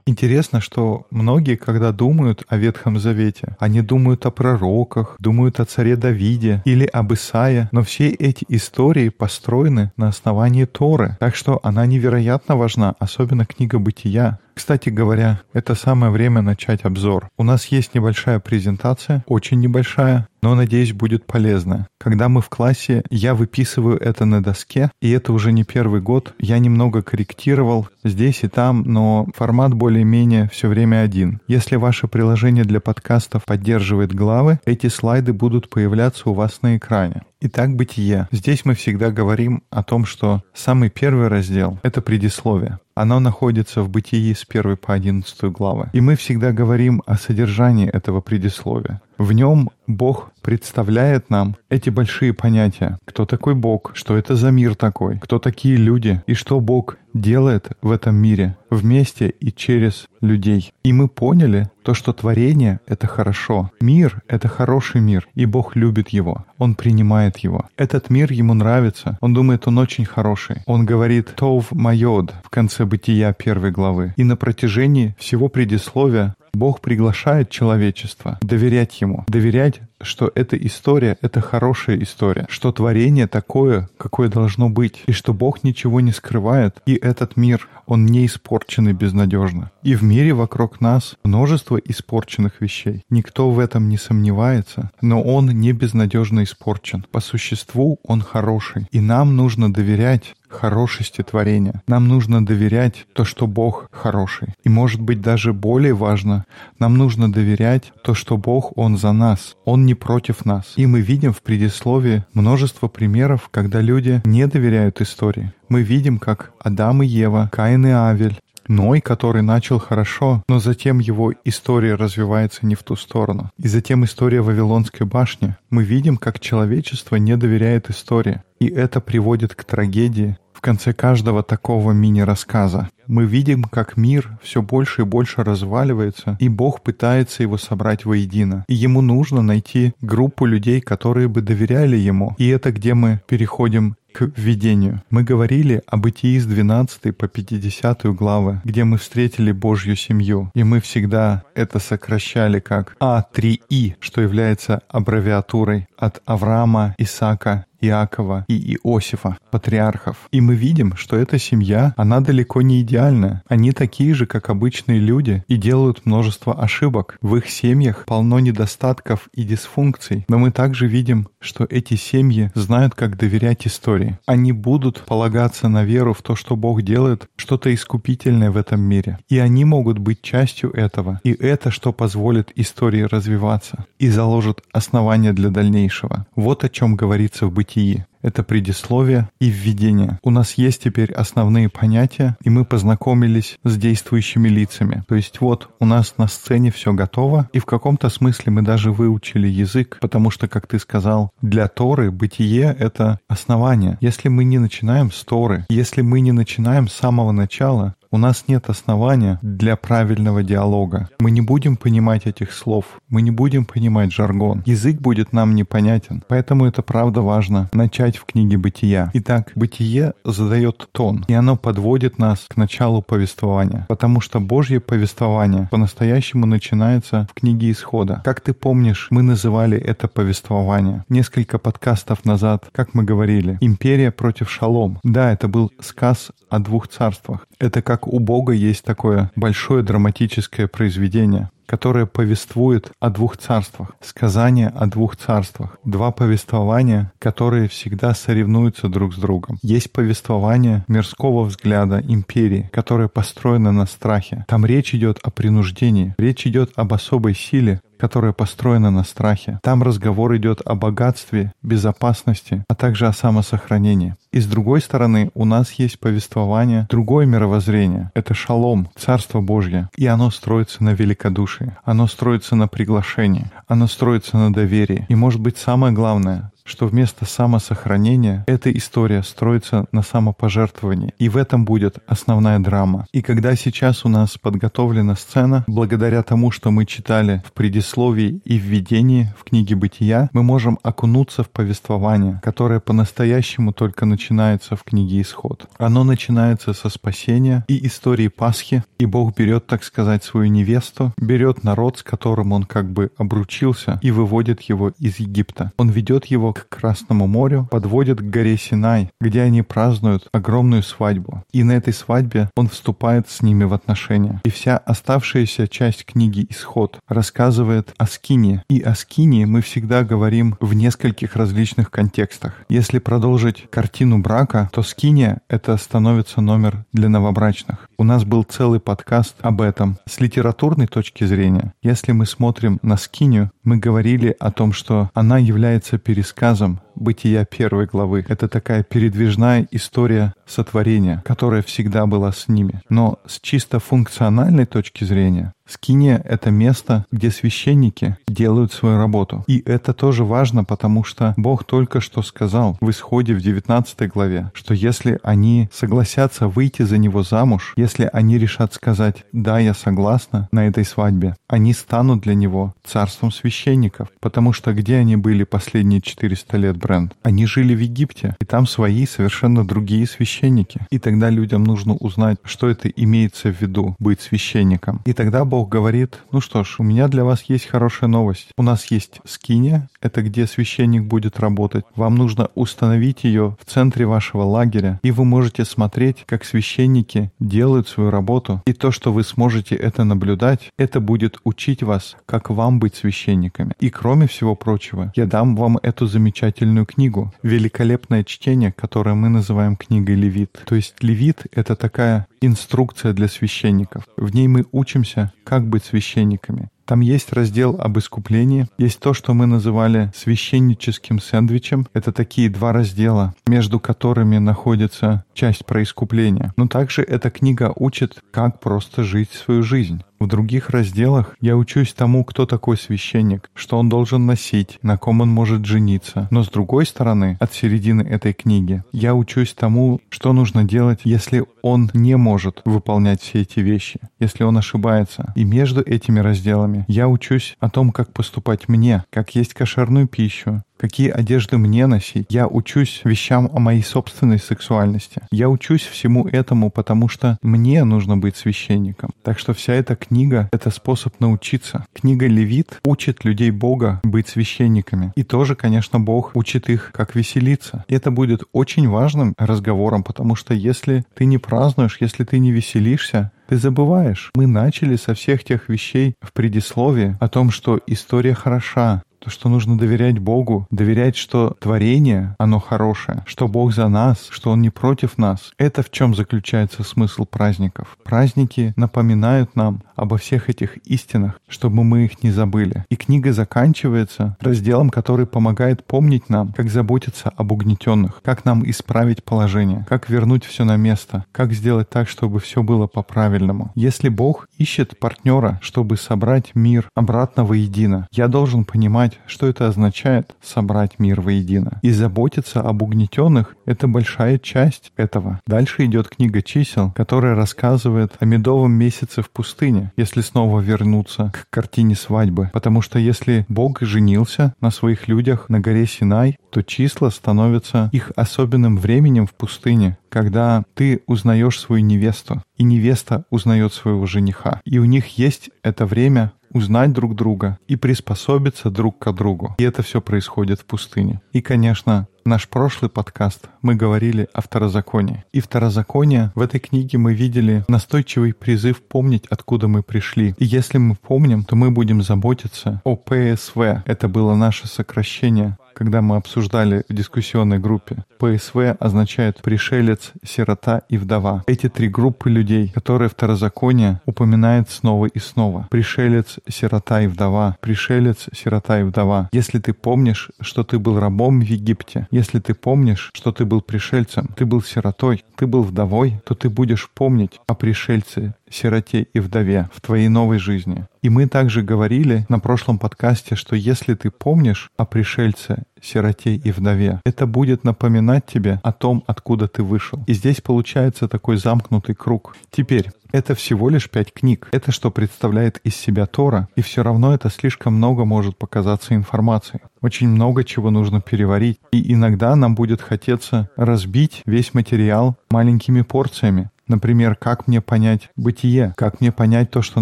Интересно, 0.05 0.61
что 0.61 1.07
многие, 1.09 1.55
когда 1.55 1.91
думают 1.91 2.43
о 2.47 2.57
Ветхом 2.57 2.99
Завете, 2.99 3.55
они 3.59 3.81
думают 3.81 4.25
о 4.27 4.31
пророках, 4.31 5.15
думают 5.19 5.59
о 5.59 5.65
царе 5.65 5.95
Давиде 5.95 6.61
или 6.65 6.85
об 6.85 7.13
Исаия, 7.13 7.67
но 7.71 7.81
все 7.81 8.09
эти 8.09 8.45
истории 8.47 9.09
построены 9.09 9.91
на 9.97 10.09
основании 10.09 10.65
Торы, 10.65 11.17
так 11.19 11.35
что 11.35 11.59
она 11.63 11.85
невероятно 11.87 12.55
важна, 12.55 12.95
особенно 12.99 13.45
книга 13.45 13.79
Бытия. 13.79 14.39
Кстати 14.59 14.89
говоря, 14.89 15.39
это 15.53 15.73
самое 15.73 16.11
время 16.11 16.41
начать 16.41 16.83
обзор. 16.83 17.29
У 17.37 17.43
нас 17.43 17.67
есть 17.67 17.95
небольшая 17.95 18.41
презентация, 18.41 19.23
очень 19.25 19.61
небольшая, 19.61 20.27
но, 20.41 20.53
надеюсь, 20.53 20.91
будет 20.91 21.25
полезная. 21.25 21.87
Когда 21.97 22.27
мы 22.27 22.41
в 22.41 22.49
классе, 22.49 23.03
я 23.09 23.35
выписываю 23.35 23.97
это 23.97 24.25
на 24.25 24.43
доске, 24.43 24.91
и 25.01 25.11
это 25.11 25.31
уже 25.31 25.53
не 25.53 25.63
первый 25.63 26.01
год. 26.01 26.33
Я 26.39 26.59
немного 26.59 27.01
корректировал 27.01 27.78
здесь 28.03 28.43
и 28.43 28.47
там, 28.47 28.83
но 28.85 29.27
формат 29.35 29.73
более-менее 29.73 30.49
все 30.51 30.67
время 30.67 31.01
один. 31.01 31.41
Если 31.47 31.75
ваше 31.75 32.07
приложение 32.07 32.63
для 32.63 32.79
подкастов 32.79 33.45
поддерживает 33.45 34.13
главы, 34.13 34.59
эти 34.65 34.87
слайды 34.87 35.33
будут 35.33 35.69
появляться 35.69 36.29
у 36.29 36.33
вас 36.33 36.61
на 36.61 36.77
экране. 36.77 37.23
Итак, 37.41 37.75
бытие. 37.75 38.27
Здесь 38.31 38.65
мы 38.65 38.75
всегда 38.75 39.11
говорим 39.11 39.63
о 39.69 39.83
том, 39.83 40.05
что 40.05 40.43
самый 40.53 40.89
первый 40.89 41.27
раздел— 41.27 41.79
это 41.83 42.01
предисловие. 42.01 42.79
Оно 42.95 43.21
находится 43.21 43.81
в 43.81 43.89
бытии 43.89 44.33
с 44.33 44.45
1 44.47 44.75
по 44.75 44.93
11 44.93 45.43
главы. 45.45 45.89
И 45.93 46.01
мы 46.01 46.15
всегда 46.17 46.51
говорим 46.51 47.01
о 47.05 47.15
содержании 47.15 47.87
этого 47.87 48.19
предисловия. 48.19 49.01
В 49.19 49.33
нем 49.33 49.69
Бог 49.85 50.31
представляет 50.41 51.29
нам 51.29 51.57
эти 51.69 51.89
большие 51.89 52.33
понятия. 52.33 52.97
Кто 53.03 53.25
такой 53.25 53.53
Бог? 53.53 53.91
Что 53.93 54.15
это 54.15 54.37
за 54.37 54.49
мир 54.49 54.75
такой? 54.75 55.19
Кто 55.19 55.39
такие 55.39 55.75
люди? 55.75 56.23
И 56.25 56.33
что 56.35 56.61
Бог 56.61 56.95
делает 57.13 57.67
в 57.81 57.91
этом 57.91 58.15
мире 58.15 58.55
вместе 58.69 59.29
и 59.29 59.51
через 59.51 60.05
людей. 60.21 60.71
И 60.83 60.93
мы 60.93 61.07
поняли 61.07 61.69
то, 61.83 61.93
что 61.93 62.13
творение— 62.13 62.79
это 62.87 63.07
хорошо. 63.07 63.71
Мир— 63.81 64.21
это 64.27 64.47
хороший 64.47 65.01
мир, 65.01 65.27
и 65.35 65.45
Бог 65.45 65.75
любит 65.75 66.09
его. 66.09 66.45
Он 66.57 66.75
принимает 66.75 67.37
его. 67.37 67.65
Этот 67.77 68.09
мир 68.09 68.31
ему 68.31 68.53
нравится. 68.53 69.17
Он 69.21 69.33
думает, 69.33 69.67
он 69.67 69.77
очень 69.77 70.05
хороший. 70.05 70.57
Он 70.65 70.85
говорит 70.85 71.33
«Тов 71.35 71.71
майод» 71.71 72.33
в 72.43 72.49
конце 72.49 72.85
бытия 72.85 73.33
первой 73.33 73.71
главы. 73.71 74.13
И 74.17 74.23
на 74.23 74.35
протяжении 74.35 75.15
всего 75.17 75.49
предисловия 75.49 76.35
Бог 76.53 76.81
приглашает 76.81 77.49
человечество 77.49 78.37
доверять 78.41 78.99
Ему, 79.01 79.23
доверять, 79.27 79.81
что 80.01 80.31
эта 80.35 80.55
история— 80.57 81.17
это 81.21 81.41
хорошая 81.41 82.01
история, 82.01 82.45
что 82.49 82.71
творение 82.71 83.27
такое, 83.27 83.89
какое 83.97 84.29
должно 84.29 84.69
быть, 84.69 85.03
и 85.07 85.11
что 85.11 85.33
Бог 85.33 85.63
ничего 85.63 86.01
не 86.01 86.11
скрывает, 86.11 86.81
и 86.85 86.95
этот 86.95 87.37
мир, 87.37 87.67
он 87.85 88.05
не 88.05 88.25
испорчен 88.25 88.89
и 88.89 88.93
безнадежно. 88.93 89.71
И 89.83 89.95
в 89.95 90.03
мире 90.03 90.33
вокруг 90.33 90.79
нас 90.81 91.15
множество 91.23 91.77
испорченных 91.77 92.61
вещей. 92.61 93.03
Никто 93.09 93.49
в 93.49 93.59
этом 93.59 93.89
не 93.89 93.97
сомневается, 93.97 94.91
но 95.01 95.21
он 95.21 95.47
не 95.47 95.71
безнадежно 95.71 96.43
испорчен. 96.43 97.05
По 97.11 97.19
существу 97.19 97.99
он 98.03 98.21
хороший, 98.21 98.87
и 98.91 98.99
нам 98.99 99.35
нужно 99.35 99.73
доверять 99.73 100.35
хорошести 100.49 101.21
творения. 101.21 101.81
Нам 101.87 102.07
нужно 102.07 102.45
доверять 102.45 103.05
то, 103.13 103.23
что 103.23 103.47
Бог 103.47 103.87
хороший. 103.91 104.49
И 104.63 104.69
может 104.69 105.01
быть 105.01 105.21
даже 105.21 105.53
более 105.53 105.93
важно, 105.93 106.45
нам 106.79 106.97
нужно 106.97 107.31
доверять 107.31 107.93
то, 108.03 108.13
что 108.13 108.37
Бог, 108.37 108.77
Он 108.77 108.97
за 108.97 109.11
нас. 109.11 109.55
Он 109.65 109.85
не 109.85 109.93
против 109.93 110.45
нас. 110.45 110.73
И 110.75 110.85
мы 110.85 111.01
видим 111.01 111.33
в 111.33 111.41
предисловии 111.41 112.25
множество 112.33 112.87
примеров, 112.87 113.49
когда 113.51 113.81
люди 113.81 114.21
не 114.25 114.47
доверяют 114.47 115.01
истории. 115.01 115.53
Мы 115.69 115.83
видим, 115.83 116.17
как 116.17 116.51
Адам 116.59 117.03
и 117.03 117.05
Ева, 117.05 117.49
Каин 117.51 117.85
и 117.85 117.91
Авель, 117.91 118.39
Ной, 118.69 119.01
который 119.01 119.41
начал 119.41 119.79
хорошо, 119.79 120.43
но 120.47 120.59
затем 120.59 120.99
его 120.99 121.33
история 121.43 121.95
развивается 121.95 122.67
не 122.67 122.75
в 122.75 122.83
ту 122.83 122.95
сторону. 122.95 123.49
И 123.57 123.67
затем 123.67 124.05
история 124.05 124.41
Вавилонской 124.41 125.07
башни. 125.07 125.55
Мы 125.71 125.83
видим, 125.83 126.17
как 126.17 126.39
человечество 126.39 127.15
не 127.15 127.35
доверяет 127.35 127.89
истории. 127.89 128.43
И 128.59 128.67
это 128.67 129.01
приводит 129.01 129.55
к 129.55 129.63
трагедии, 129.63 130.37
в 130.59 130.61
конце 130.61 130.91
каждого 130.91 131.41
такого 131.41 131.93
мини-рассказа. 131.93 132.89
Мы 133.07 133.23
видим, 133.23 133.63
как 133.63 133.95
мир 133.95 134.37
все 134.43 134.61
больше 134.61 135.03
и 135.03 135.05
больше 135.05 135.41
разваливается, 135.41 136.35
и 136.41 136.49
Бог 136.49 136.81
пытается 136.81 137.43
его 137.43 137.57
собрать 137.57 138.03
воедино. 138.03 138.65
И 138.67 138.73
ему 138.73 138.99
нужно 138.99 139.41
найти 139.41 139.93
группу 140.01 140.45
людей, 140.45 140.81
которые 140.81 141.29
бы 141.29 141.41
доверяли 141.41 141.95
ему. 141.95 142.35
И 142.37 142.49
это 142.49 142.73
где 142.73 142.93
мы 142.93 143.21
переходим 143.25 143.95
к 144.11 144.31
введению. 144.35 145.01
Мы 145.09 145.23
говорили 145.23 145.81
об 145.87 146.01
Бытии 146.01 146.37
с 146.37 146.45
12 146.45 147.15
по 147.15 147.29
50 147.29 148.05
главы, 148.07 148.59
где 148.65 148.83
мы 148.83 148.97
встретили 148.97 149.53
Божью 149.53 149.95
семью, 149.95 150.51
и 150.55 150.63
мы 150.63 150.81
всегда 150.81 151.43
это 151.55 151.79
сокращали 151.79 152.59
как 152.59 152.97
А3И, 152.99 153.93
что 154.01 154.21
является 154.21 154.81
аббревиатурой 154.89 155.87
от 155.97 156.21
Авраама, 156.25 156.95
Исаака 156.97 157.65
Иакова 157.81 158.45
и 158.47 158.75
Иосифа, 158.75 159.37
патриархов. 159.51 160.27
И 160.31 160.41
мы 160.41 160.55
видим, 160.55 160.95
что 160.95 161.15
эта 161.15 161.37
семья, 161.39 161.93
она 161.97 162.19
далеко 162.19 162.61
не 162.61 162.81
идеальная. 162.81 163.43
Они 163.47 163.71
такие 163.71 164.13
же, 164.13 164.25
как 164.25 164.49
обычные 164.49 164.99
люди, 164.99 165.43
и 165.47 165.57
делают 165.57 166.05
множество 166.05 166.59
ошибок. 166.61 167.17
В 167.21 167.35
их 167.35 167.49
семьях 167.49 168.05
полно 168.05 168.39
недостатков 168.39 169.29
и 169.33 169.43
дисфункций. 169.43 170.25
Но 170.27 170.39
мы 170.39 170.51
также 170.51 170.87
видим, 170.87 171.27
что 171.39 171.65
эти 171.69 171.95
семьи 171.95 172.51
знают, 172.55 172.95
как 172.95 173.17
доверять 173.17 173.67
истории. 173.67 174.19
Они 174.25 174.51
будут 174.51 175.01
полагаться 175.05 175.69
на 175.69 175.83
веру 175.83 176.13
в 176.13 176.21
то, 176.21 176.35
что 176.35 176.55
Бог 176.55 176.81
делает 176.81 177.27
что-то 177.35 177.73
искупительное 177.73 178.51
в 178.51 178.57
этом 178.57 178.81
мире. 178.81 179.19
И 179.29 179.39
они 179.39 179.65
могут 179.65 179.97
быть 179.97 180.21
частью 180.21 180.71
этого. 180.71 181.19
И 181.23 181.31
это, 181.31 181.71
что 181.71 181.93
позволит 181.93 182.51
истории 182.55 183.01
развиваться 183.01 183.85
и 183.97 184.09
заложит 184.09 184.61
основания 184.71 185.33
для 185.33 185.49
дальнейшего. 185.49 186.25
Вот 186.35 186.63
о 186.63 186.69
чем 186.69 186.95
говорится 186.95 187.47
в 187.47 187.53
бытии. 187.69 188.05
Это 188.21 188.43
предисловие 188.43 189.29
и 189.39 189.49
введение. 189.49 190.19
У 190.23 190.29
нас 190.29 190.55
есть 190.55 190.83
теперь 190.83 191.13
основные 191.13 191.69
понятия, 191.69 192.35
и 192.43 192.49
мы 192.49 192.65
познакомились 192.65 193.57
с 193.63 193.77
действующими 193.77 194.49
лицами. 194.49 195.03
То 195.07 195.15
есть 195.15 195.39
вот 195.39 195.69
у 195.79 195.85
нас 195.85 196.15
на 196.17 196.27
сцене 196.27 196.69
все 196.69 196.91
готово, 196.91 197.49
и 197.53 197.59
в 197.59 197.65
каком-то 197.65 198.09
смысле 198.09 198.51
мы 198.51 198.61
даже 198.61 198.91
выучили 198.91 199.47
язык, 199.47 199.99
потому 200.01 200.31
что, 200.31 200.49
как 200.49 200.67
ты 200.67 200.79
сказал, 200.79 201.29
для 201.41 201.69
Торы 201.69 202.11
бытие— 202.11 202.75
это 202.79 203.19
основание. 203.29 203.97
Если 204.01 204.27
мы 204.27 204.43
не 204.43 204.57
начинаем 204.57 205.11
с 205.11 205.23
Торы, 205.23 205.65
если 205.69 206.01
мы 206.01 206.19
не 206.19 206.33
начинаем 206.33 206.89
с 206.89 206.93
самого 206.93 207.31
начала, 207.31 207.95
у 208.11 208.17
нас 208.17 208.45
нет 208.47 208.69
основания 208.69 209.37
для 209.43 209.75
правильного 209.75 210.43
диалога. 210.43 211.09
Мы 211.19 211.29
не 211.29 211.41
будем 211.41 211.77
понимать 211.77 212.25
этих 212.25 212.51
слов, 212.53 212.85
мы 213.07 213.21
не 213.21 213.29
будем 213.29 213.65
понимать 213.65 214.11
жаргон. 214.11 214.63
Язык 214.65 214.99
будет 214.99 215.31
нам 215.31 215.53
непонятен. 215.53 216.23
Поэтому 216.27 216.65
это 216.65 216.81
правда 216.81 217.21
важно 217.21 217.69
начать 217.71 218.17
в 218.17 218.25
книге 218.25 218.57
«Бытия». 218.57 219.11
Итак, 219.13 219.51
«Бытие» 219.55 220.13
задает 220.23 220.89
тон, 220.91 221.23
и 221.27 221.33
оно 221.33 221.55
подводит 221.55 222.17
нас 222.17 222.45
к 222.47 222.57
началу 222.57 223.01
повествования. 223.01 223.85
Потому 223.87 224.21
что 224.21 224.39
Божье 224.39 224.79
повествование 224.79 225.67
по-настоящему 225.69 226.47
начинается 226.47 227.27
в 227.31 227.39
книге 227.39 227.71
Исхода. 227.71 228.21
Как 228.25 228.41
ты 228.41 228.53
помнишь, 228.53 229.07
мы 229.11 229.21
называли 229.21 229.77
это 229.77 230.07
повествование. 230.07 231.05
Несколько 231.09 231.59
подкастов 231.59 232.25
назад, 232.25 232.67
как 232.71 232.95
мы 232.95 233.03
говорили, 233.03 233.57
«Империя 233.61 234.11
против 234.11 234.49
шалом». 234.49 234.99
Да, 235.03 235.31
это 235.31 235.47
был 235.47 235.71
сказ 235.79 236.31
о 236.49 236.59
двух 236.59 236.87
царствах. 236.87 237.45
Это 237.59 237.81
как 237.81 237.98
у 238.07 238.19
Бога 238.19 238.53
есть 238.53 238.83
такое 238.83 239.31
большое 239.35 239.83
драматическое 239.83 240.67
произведение, 240.67 241.49
которое 241.69 242.07
повествует 242.07 242.91
о 242.99 243.11
двух 243.11 243.37
царствах, 243.37 243.91
сказание 244.01 244.69
о 244.69 244.87
двух 244.87 245.15
царствах, 245.15 245.77
два 245.85 246.11
повествования, 246.11 247.11
которые 247.19 247.67
всегда 247.67 248.15
соревнуются 248.15 248.89
друг 248.89 249.13
с 249.13 249.17
другом. 249.17 249.59
Есть 249.61 249.91
повествование 249.91 250.83
мирского 250.87 251.43
взгляда 251.43 251.99
империи, 251.99 252.69
которое 252.73 253.07
построено 253.07 253.71
на 253.71 253.85
страхе. 253.85 254.45
Там 254.47 254.65
речь 254.65 254.95
идет 254.95 255.19
о 255.21 255.29
принуждении, 255.29 256.15
речь 256.17 256.47
идет 256.47 256.71
об 256.75 256.91
особой 256.93 257.35
силе, 257.35 257.81
которая 257.99 258.31
построена 258.31 258.89
на 258.91 259.03
страхе. 259.03 259.59
Там 259.61 259.83
разговор 259.83 260.35
идет 260.37 260.61
о 260.65 260.75
богатстве, 260.75 261.51
безопасности, 261.61 262.63
а 262.67 262.75
также 262.75 263.07
о 263.07 263.13
самосохранении. 263.13 264.15
И 264.31 264.39
с 264.39 264.45
другой 264.45 264.81
стороны, 264.81 265.31
у 265.33 265.45
нас 265.45 265.71
есть 265.73 265.99
повествование, 265.99 266.87
другое 266.89 267.25
мировоззрение. 267.25 268.11
Это 268.13 268.33
шалом, 268.33 268.89
Царство 268.95 269.41
Божье. 269.41 269.89
И 269.95 270.05
оно 270.05 270.29
строится 270.31 270.83
на 270.83 270.93
великодушии. 270.93 271.75
Оно 271.83 272.07
строится 272.07 272.55
на 272.55 272.67
приглашении. 272.67 273.51
Оно 273.67 273.87
строится 273.87 274.37
на 274.37 274.53
доверии. 274.53 275.05
И 275.09 275.15
может 275.15 275.41
быть 275.41 275.57
самое 275.57 275.93
главное, 275.93 276.51
что 276.69 276.87
вместо 276.87 277.25
самосохранения 277.25 278.43
эта 278.47 278.71
история 278.71 279.23
строится 279.23 279.85
на 279.91 280.03
самопожертвовании. 280.03 281.13
И 281.17 281.27
в 281.27 281.37
этом 281.37 281.65
будет 281.65 281.97
основная 282.07 282.59
драма. 282.59 283.07
И 283.11 283.21
когда 283.21 283.55
сейчас 283.55 284.05
у 284.05 284.09
нас 284.09 284.37
подготовлена 284.37 285.15
сцена, 285.15 285.65
благодаря 285.67 286.23
тому, 286.23 286.51
что 286.51 286.71
мы 286.71 286.85
читали 286.85 287.41
в 287.45 287.53
предисловии 287.53 288.41
и 288.45 288.57
введении 288.57 289.33
в 289.37 289.43
книге 289.43 289.75
«Бытия», 289.75 290.29
мы 290.31 290.43
можем 290.43 290.77
окунуться 290.83 291.43
в 291.43 291.49
повествование, 291.49 292.39
которое 292.43 292.79
по-настоящему 292.79 293.73
только 293.73 294.05
начинается 294.05 294.75
в 294.75 294.83
книге 294.83 295.21
«Исход». 295.21 295.67
Оно 295.77 296.03
начинается 296.03 296.73
со 296.73 296.89
спасения 296.89 297.65
и 297.67 297.85
истории 297.87 298.27
Пасхи, 298.27 298.83
и 298.99 299.05
Бог 299.05 299.35
берет, 299.35 299.65
так 299.65 299.83
сказать, 299.83 300.23
свою 300.23 300.47
невесту, 300.47 301.13
берет 301.17 301.63
народ, 301.63 301.97
с 301.97 302.03
которым 302.03 302.51
он 302.51 302.63
как 302.63 302.89
бы 302.91 303.11
обручился, 303.17 303.99
и 304.03 304.11
выводит 304.11 304.61
его 304.61 304.91
из 304.99 305.19
Египта. 305.19 305.71
Он 305.77 305.89
ведет 305.89 306.25
его 306.25 306.53
к 306.67 306.77
Красному 306.77 307.27
морю, 307.27 307.67
подводит 307.71 308.19
к 308.19 308.23
горе 308.23 308.57
Синай, 308.57 309.11
где 309.21 309.41
они 309.41 309.61
празднуют 309.61 310.27
огромную 310.31 310.83
свадьбу. 310.83 311.43
И 311.51 311.63
на 311.63 311.73
этой 311.73 311.93
свадьбе 311.93 312.49
он 312.55 312.67
вступает 312.67 313.29
с 313.29 313.41
ними 313.41 313.63
в 313.63 313.73
отношения. 313.73 314.41
И 314.43 314.49
вся 314.49 314.77
оставшаяся 314.77 315.67
часть 315.67 316.05
книги 316.05 316.45
«Исход» 316.49 316.99
рассказывает 317.07 317.93
о 317.97 318.05
Скине. 318.05 318.63
И 318.69 318.81
о 318.81 318.95
Скине 318.95 319.45
мы 319.45 319.61
всегда 319.61 320.03
говорим 320.03 320.57
в 320.59 320.73
нескольких 320.73 321.35
различных 321.35 321.91
контекстах. 321.91 322.53
Если 322.69 322.99
продолжить 322.99 323.69
картину 323.69 324.19
брака, 324.19 324.69
то 324.73 324.83
Скиния— 324.83 325.41
это 325.49 325.77
становится 325.77 326.41
номер 326.41 326.85
для 326.91 327.09
новобрачных. 327.09 327.87
У 327.97 328.03
нас 328.03 328.25
был 328.25 328.43
целый 328.43 328.79
подкаст 328.79 329.35
об 329.41 329.61
этом. 329.61 329.97
С 330.07 330.19
литературной 330.19 330.87
точки 330.87 331.23
зрения, 331.23 331.73
если 331.81 332.11
мы 332.11 332.25
смотрим 332.25 332.79
на 332.81 332.97
Скинию, 332.97 333.51
мы 333.63 333.77
говорили 333.77 334.35
о 334.39 334.51
том, 334.51 334.73
что 334.73 335.09
она 335.13 335.37
является 335.37 335.97
пересказом 335.97 336.48
chasm 336.49 336.79
бытия 336.99 337.45
первой 337.45 337.85
главы. 337.85 338.25
Это 338.27 338.47
такая 338.47 338.83
передвижная 338.83 339.67
история 339.71 340.33
сотворения, 340.45 341.21
которая 341.25 341.61
всегда 341.61 342.05
была 342.05 342.31
с 342.31 342.47
ними. 342.47 342.81
Но 342.89 343.19
с 343.25 343.39
чисто 343.39 343.79
функциональной 343.79 344.65
точки 344.65 345.03
зрения, 345.03 345.53
Скиния— 345.69 346.19
это 346.25 346.49
место, 346.49 347.05
где 347.11 347.29
священники 347.29 348.17
делают 348.27 348.73
свою 348.73 348.97
работу. 348.97 349.43
И 349.45 349.61
это 349.65 349.93
тоже 349.93 350.23
важно, 350.23 350.63
потому 350.63 351.03
что 351.03 351.35
Бог 351.37 351.63
только 351.63 352.01
что 352.01 352.23
сказал 352.23 352.77
в 352.81 352.89
исходе 352.89 353.35
в 353.35 353.41
19 353.41 354.09
главе, 354.09 354.51
что 354.55 354.73
если 354.73 355.19
они 355.21 355.69
согласятся 355.71 356.47
выйти 356.47 356.81
за 356.81 356.97
него 356.97 357.21
замуж, 357.21 357.73
если 357.77 358.09
они 358.11 358.39
решат 358.39 358.73
сказать 358.73 359.25
«да, 359.31 359.59
я 359.59 359.75
согласна» 359.75 360.49
на 360.51 360.67
этой 360.67 360.85
свадьбе, 360.85 361.35
они 361.47 361.73
станут 361.73 362.21
для 362.21 362.33
него 362.33 362.73
царством 362.83 363.31
священников, 363.31 364.07
потому 364.19 364.53
что 364.53 364.73
где 364.73 364.95
они 364.95 365.17
были 365.17 365.43
последние 365.43 366.01
400 366.01 366.57
лет, 366.57 366.79
Бренд? 366.89 367.15
Они 367.21 367.45
жили 367.45 367.75
в 367.75 367.79
Египте, 367.79 368.35
и 368.41 368.45
там 368.45 368.65
свои 368.65 369.05
совершенно 369.05 369.63
другие 369.63 370.07
священники. 370.07 370.81
И 370.89 370.97
тогда 370.97 371.29
людям 371.29 371.63
нужно 371.63 371.93
узнать, 371.93 372.39
что 372.43 372.67
это 372.67 372.89
имеется 372.89 373.53
в 373.53 373.61
виду 373.61 373.95
быть 373.99 374.21
священником. 374.21 375.01
И 375.05 375.13
тогда 375.13 375.45
Бог 375.45 375.69
говорит, 375.69 376.17
ну 376.31 376.41
что 376.41 376.63
ж, 376.63 376.77
у 376.79 376.83
меня 376.83 377.07
для 377.07 377.23
вас 377.23 377.43
есть 377.43 377.67
хорошая 377.67 378.09
новость. 378.09 378.47
У 378.57 378.63
нас 378.63 378.89
есть 378.89 379.21
скиния, 379.25 379.87
это 380.01 380.23
где 380.23 380.47
священник 380.47 381.03
будет 381.03 381.39
работать. 381.39 381.85
Вам 381.95 382.15
нужно 382.15 382.49
установить 382.55 383.23
ее 383.23 383.55
в 383.61 383.69
центре 383.69 384.07
вашего 384.07 384.41
лагеря, 384.41 384.99
и 385.03 385.11
вы 385.11 385.25
можете 385.25 385.65
смотреть, 385.65 386.23
как 386.25 386.43
священники 386.43 387.31
делают 387.39 387.87
свою 387.87 388.09
работу. 388.09 388.63
И 388.65 388.73
то, 388.73 388.89
что 388.89 389.13
вы 389.13 389.23
сможете 389.23 389.75
это 389.75 390.05
наблюдать, 390.05 390.71
это 390.75 390.99
будет 390.99 391.37
учить 391.43 391.83
вас, 391.83 392.15
как 392.25 392.49
вам 392.49 392.79
быть 392.79 392.95
священниками. 392.95 393.73
И 393.79 393.91
кроме 393.91 394.25
всего 394.27 394.55
прочего, 394.55 395.13
я 395.15 395.27
дам 395.27 395.55
вам 395.55 395.77
эту 395.83 396.07
замечательную 396.07 396.78
книгу. 396.85 397.33
Великолепное 397.43 398.23
чтение, 398.23 398.71
которое 398.71 399.15
мы 399.15 399.29
называем 399.29 399.75
книгой 399.75 400.15
Левит. 400.15 400.61
То 400.65 400.75
есть 400.75 400.95
Левит— 401.01 401.45
это 401.51 401.75
такая 401.75 402.27
инструкция 402.41 403.13
для 403.13 403.27
священников. 403.27 404.03
В 404.17 404.33
ней 404.33 404.47
мы 404.47 404.65
учимся, 404.71 405.33
как 405.43 405.67
быть 405.67 405.83
священниками, 405.83 406.69
Там 406.85 407.01
есть 407.01 407.33
раздел 407.33 407.75
об 407.79 407.99
искуплении, 407.99 408.67
есть 408.79 408.99
то, 408.99 409.13
что 409.13 409.35
мы 409.35 409.45
называли 409.45 410.11
священническим 410.15 411.19
сэндвичем. 411.19 411.87
Это 411.93 412.11
такие 412.11 412.49
два 412.49 412.73
раздела, 412.73 413.35
между 413.45 413.79
которыми 413.79 414.39
находится 414.39 415.23
часть 415.35 415.67
про 415.67 415.83
искупление. 415.83 416.51
Но 416.57 416.67
также 416.67 417.03
эта 417.03 417.29
книга 417.29 417.71
учит, 417.75 418.19
как 418.31 418.59
просто 418.59 419.03
жить 419.03 419.29
свою 419.31 419.61
жизнь. 419.61 420.01
В 420.19 420.27
других 420.27 420.69
разделах 420.69 421.35
я 421.39 421.55
учусь 421.55 421.93
тому, 421.93 422.25
кто 422.25 422.45
такой 422.45 422.77
священник, 422.77 423.49
что 423.53 423.77
он 423.77 423.87
должен 423.87 424.25
носить, 424.25 424.77
на 424.81 424.97
ком 424.97 425.21
он 425.21 425.29
может 425.29 425.65
жениться. 425.65 426.27
Но 426.29 426.43
с 426.43 426.49
другой 426.49 426.85
стороны, 426.85 427.37
от 427.39 427.53
середины 427.53 428.01
этой 428.01 428.33
книги, 428.33 428.83
я 428.91 429.15
учусь 429.15 429.53
тому, 429.53 430.01
что 430.09 430.33
нужно 430.33 430.65
делать, 430.65 431.01
если 431.05 431.45
он 431.61 431.89
не 431.93 432.17
может 432.17 432.61
выполнять 432.65 433.21
все 433.21 433.41
эти 433.41 433.61
вещи, 433.61 433.99
если 434.19 434.43
он 434.43 434.57
ошибается. 434.57 435.31
И 435.35 435.45
между 435.45 435.81
этими 435.81 436.19
разделами 436.19 436.83
я 436.87 437.07
учусь 437.07 437.55
о 437.59 437.69
том, 437.69 437.91
как 437.91 438.11
поступать 438.11 438.67
мне, 438.67 439.05
как 439.09 439.35
есть 439.35 439.53
кошерную 439.53 440.07
пищу, 440.07 440.63
какие 440.79 441.09
одежды 441.09 441.57
мне 441.57 441.85
носить. 441.87 442.27
Я 442.29 442.47
учусь 442.47 443.01
вещам 443.03 443.49
о 443.53 443.59
моей 443.59 443.83
собственной 443.83 444.39
сексуальности. 444.39 445.21
Я 445.31 445.49
учусь 445.49 445.83
всему 445.83 446.27
этому, 446.27 446.71
потому 446.71 447.09
что 447.09 447.37
мне 447.41 447.83
нужно 447.83 448.17
быть 448.17 448.37
священником. 448.37 449.11
Так 449.23 449.37
что 449.37 449.53
вся 449.53 449.73
эта 449.73 449.95
книга— 449.95 450.49
это 450.51 450.71
способ 450.71 451.19
научиться. 451.19 451.85
Книга 451.93 452.27
Левит 452.27 452.79
учит 452.85 453.25
людей 453.25 453.51
Бога 453.51 453.99
быть 454.03 454.29
священниками. 454.29 455.11
И 455.15 455.23
тоже, 455.23 455.55
конечно, 455.55 455.99
Бог 455.99 456.35
учит 456.35 456.69
их, 456.69 456.91
как 456.93 457.15
веселиться. 457.15 457.83
И 457.87 457.95
это 457.95 458.11
будет 458.11 458.43
очень 458.53 458.87
важным 458.87 459.33
разговором, 459.37 460.03
потому 460.03 460.35
что 460.35 460.53
если 460.53 461.03
ты 461.13 461.25
не 461.25 461.37
празднуешь, 461.37 461.97
если 461.99 462.23
ты 462.23 462.39
не 462.39 462.51
веселишься, 462.51 463.31
ты 463.49 463.57
забываешь. 463.57 464.31
Мы 464.35 464.45
начали 464.45 464.95
со 464.95 465.15
всех 465.15 465.43
тех 465.43 465.69
вещей 465.69 466.13
в 466.21 466.33
предисловии 466.33 467.17
о 467.19 467.27
том, 467.27 467.49
что 467.49 467.79
история 467.87 468.35
хороша, 468.35 469.01
что 469.29 469.49
нужно 469.49 469.77
доверять 469.77 470.19
Богу, 470.19 470.67
доверять, 470.71 471.15
что 471.15 471.55
творение, 471.59 472.35
оно 472.37 472.59
хорошее, 472.59 473.23
что 473.25 473.47
Бог 473.47 473.73
за 473.73 473.87
нас, 473.87 474.27
что 474.29 474.51
Он 474.51 474.61
не 474.61 474.69
против 474.69 475.17
нас. 475.17 475.51
Это 475.57 475.83
в 475.83 475.91
чем 475.91 476.15
заключается 476.15 476.83
смысл 476.83 477.25
праздников. 477.25 477.97
Праздники 478.03 478.73
напоминают 478.75 479.55
нам 479.55 479.83
обо 479.95 480.17
всех 480.17 480.49
этих 480.49 480.77
истинах, 480.85 481.39
чтобы 481.47 481.83
мы 481.83 482.05
их 482.05 482.23
не 482.23 482.31
забыли. 482.31 482.85
И 482.89 482.95
книга 482.95 483.33
заканчивается 483.33 484.37
разделом, 484.39 484.89
который 484.89 485.25
помогает 485.25 485.85
помнить 485.85 486.29
нам, 486.29 486.53
как 486.53 486.69
заботиться 486.69 487.29
об 487.35 487.51
угнетенных, 487.51 488.21
как 488.23 488.45
нам 488.45 488.69
исправить 488.69 489.23
положение, 489.23 489.85
как 489.89 490.09
вернуть 490.09 490.45
все 490.45 490.63
на 490.63 490.77
место, 490.77 491.25
как 491.31 491.53
сделать 491.53 491.89
так, 491.89 492.07
чтобы 492.09 492.39
все 492.39 492.63
было 492.63 492.87
по-правильному. 492.87 493.71
Если 493.75 494.09
Бог 494.09 494.47
ищет 494.57 494.99
партнера, 494.99 495.59
чтобы 495.61 495.97
собрать 495.97 496.55
мир 496.55 496.89
обратно 496.95 497.43
воедино, 497.43 498.07
я 498.11 498.27
должен 498.27 498.65
понимать, 498.65 499.18
понимать, 499.19 499.29
что 499.29 499.47
это 499.47 499.67
означает 499.67 500.35
собрать 500.41 500.99
мир 500.99 501.21
воедино. 501.21 501.79
И 501.81 501.91
заботиться 501.91 502.61
об 502.61 502.81
угнетенных— 502.81 503.55
это 503.65 503.87
большая 503.87 504.39
часть 504.39 504.91
этого. 504.97 505.39
Дальше 505.47 505.85
идет 505.85 506.09
книга 506.09 506.41
чисел, 506.41 506.91
которая 506.95 507.35
рассказывает 507.35 508.13
о 508.19 508.25
медовом 508.25 508.73
месяце 508.73 509.21
в 509.21 509.29
пустыне, 509.29 509.91
если 509.97 510.21
снова 510.21 510.59
вернуться 510.59 511.31
к 511.33 511.49
картине 511.49 511.95
свадьбы. 511.95 512.49
Потому 512.53 512.81
что 512.81 512.99
если 512.99 513.45
Бог 513.49 513.81
женился 513.81 514.53
на 514.61 514.71
своих 514.71 515.07
людях 515.07 515.49
на 515.49 515.59
горе 515.59 515.85
Синай, 515.85 516.37
то 516.51 516.63
числа 516.63 517.09
становятся 517.09 517.89
их 517.91 518.11
особенным 518.15 518.77
временем 518.77 519.27
в 519.27 519.33
пустыне, 519.33 519.97
когда 520.09 520.63
ты 520.73 521.01
узнаешь 521.05 521.59
свою 521.59 521.83
невесту, 521.83 522.41
и 522.57 522.63
невеста 522.63 523.25
узнает 523.29 523.73
своего 523.73 524.05
жениха. 524.05 524.61
И 524.65 524.79
у 524.79 524.85
них 524.85 525.17
есть 525.19 525.51
это 525.63 525.85
время 525.85 526.31
узнать 526.51 526.93
друг 526.93 527.15
друга 527.15 527.59
и 527.67 527.75
приспособиться 527.75 528.69
друг 528.69 528.99
к 528.99 529.11
другу. 529.11 529.55
И 529.57 529.63
это 529.63 529.83
все 529.83 530.01
происходит 530.01 530.61
в 530.61 530.65
пустыне. 530.65 531.21
И, 531.33 531.41
конечно, 531.41 532.07
наш 532.25 532.47
прошлый 532.47 532.89
подкаст 532.89 533.49
мы 533.61 533.75
говорили 533.75 534.27
о 534.33 534.41
второзаконии. 534.41 535.23
И 535.31 535.39
второзаконие 535.41 536.31
в 536.35 536.41
этой 536.41 536.59
книге 536.59 536.97
мы 536.97 537.13
видели 537.13 537.63
настойчивый 537.67 538.33
призыв 538.33 538.81
помнить, 538.81 539.25
откуда 539.29 539.67
мы 539.67 539.83
пришли. 539.83 540.35
И 540.37 540.45
если 540.45 540.77
мы 540.77 540.95
помним, 540.95 541.43
то 541.43 541.55
мы 541.55 541.71
будем 541.71 542.01
заботиться 542.01 542.81
о 542.83 542.95
ПСВ. 542.95 543.83
Это 543.85 544.07
было 544.07 544.35
наше 544.35 544.67
сокращение 544.67 545.57
когда 545.79 546.01
мы 546.01 546.17
обсуждали 546.17 546.83
в 546.89 546.93
дискуссионной 546.93 547.57
группе. 547.57 548.03
ПСВ 548.19 548.75
означает 548.81 549.41
пришелец, 549.41 550.11
сирота 550.25 550.81
и 550.89 550.97
вдова. 550.97 551.43
Эти 551.47 551.69
три 551.69 551.87
группы 551.87 552.29
людей, 552.29 552.69
которые 552.75 553.07
второзаконие 553.07 554.01
упоминает 554.05 554.69
снова 554.69 555.05
и 555.05 555.19
снова. 555.19 555.67
Пришелец, 555.71 556.39
сирота 556.49 557.01
и 557.01 557.07
вдова. 557.07 557.55
Пришелец, 557.61 558.27
сирота 558.33 558.81
и 558.81 558.83
вдова. 558.83 559.29
Если 559.31 559.59
ты 559.59 559.71
помнишь, 559.71 560.29
что 560.41 560.65
ты 560.65 560.77
был 560.79 560.99
рабом 560.99 561.39
в 561.39 561.43
Египте, 561.43 562.09
если 562.11 562.39
ты 562.39 562.53
помнишь, 562.53 563.11
что 563.13 563.31
ты 563.31 563.45
был 563.45 563.61
пришельцем, 563.61 564.31
ты 564.35 564.45
был 564.45 564.61
сиротой, 564.61 565.23
ты 565.37 565.47
был 565.47 565.63
вдовой, 565.63 566.21
то 566.25 566.35
ты 566.35 566.49
будешь 566.49 566.89
помнить 566.89 567.39
о 567.47 567.55
пришельце, 567.55 568.35
сироте 568.51 569.07
и 569.13 569.19
вдове 569.19 569.69
в 569.73 569.81
твоей 569.81 570.07
новой 570.07 570.39
жизни. 570.39 570.85
И 571.01 571.09
мы 571.09 571.27
также 571.27 571.61
говорили 571.61 572.25
на 572.29 572.39
прошлом 572.39 572.77
подкасте, 572.77 573.35
что 573.35 573.55
если 573.55 573.93
ты 573.93 574.11
помнишь 574.11 574.69
о 574.77 574.85
пришельце, 574.85 575.63
сироте 575.81 576.35
и 576.35 576.51
вдове, 576.51 576.99
это 577.05 577.25
будет 577.25 577.63
напоминать 577.63 578.25
тебе 578.25 578.59
о 578.63 578.73
том, 578.73 579.03
откуда 579.07 579.47
ты 579.47 579.63
вышел. 579.63 580.03
И 580.07 580.13
здесь 580.13 580.41
получается 580.41 581.07
такой 581.07 581.37
замкнутый 581.37 581.95
круг. 581.95 582.35
Теперь, 582.51 582.91
это 583.11 583.33
всего 583.33 583.69
лишь 583.69 583.89
пять 583.89 584.13
книг. 584.13 584.49
Это 584.51 584.71
что 584.71 584.91
представляет 584.91 585.59
из 585.63 585.75
себя 585.75 586.05
Тора, 586.05 586.47
и 586.55 586.61
все 586.61 586.83
равно 586.83 587.13
это 587.13 587.29
слишком 587.29 587.73
много 587.75 588.05
может 588.05 588.37
показаться 588.37 588.93
информации. 588.93 589.61
Очень 589.81 590.09
много 590.09 590.43
чего 590.43 590.69
нужно 590.69 591.01
переварить, 591.01 591.59
и 591.71 591.93
иногда 591.93 592.35
нам 592.35 592.55
будет 592.55 592.81
хотеться 592.81 593.49
разбить 593.55 594.21
весь 594.25 594.53
материал 594.53 595.15
маленькими 595.31 595.81
порциями, 595.81 596.51
Например, 596.69 597.15
как 597.15 597.47
мне 597.47 597.59
понять 597.59 598.09
бытие, 598.15 598.73
как 598.77 599.01
мне 599.01 599.11
понять 599.11 599.51
то, 599.51 599.61
что 599.61 599.81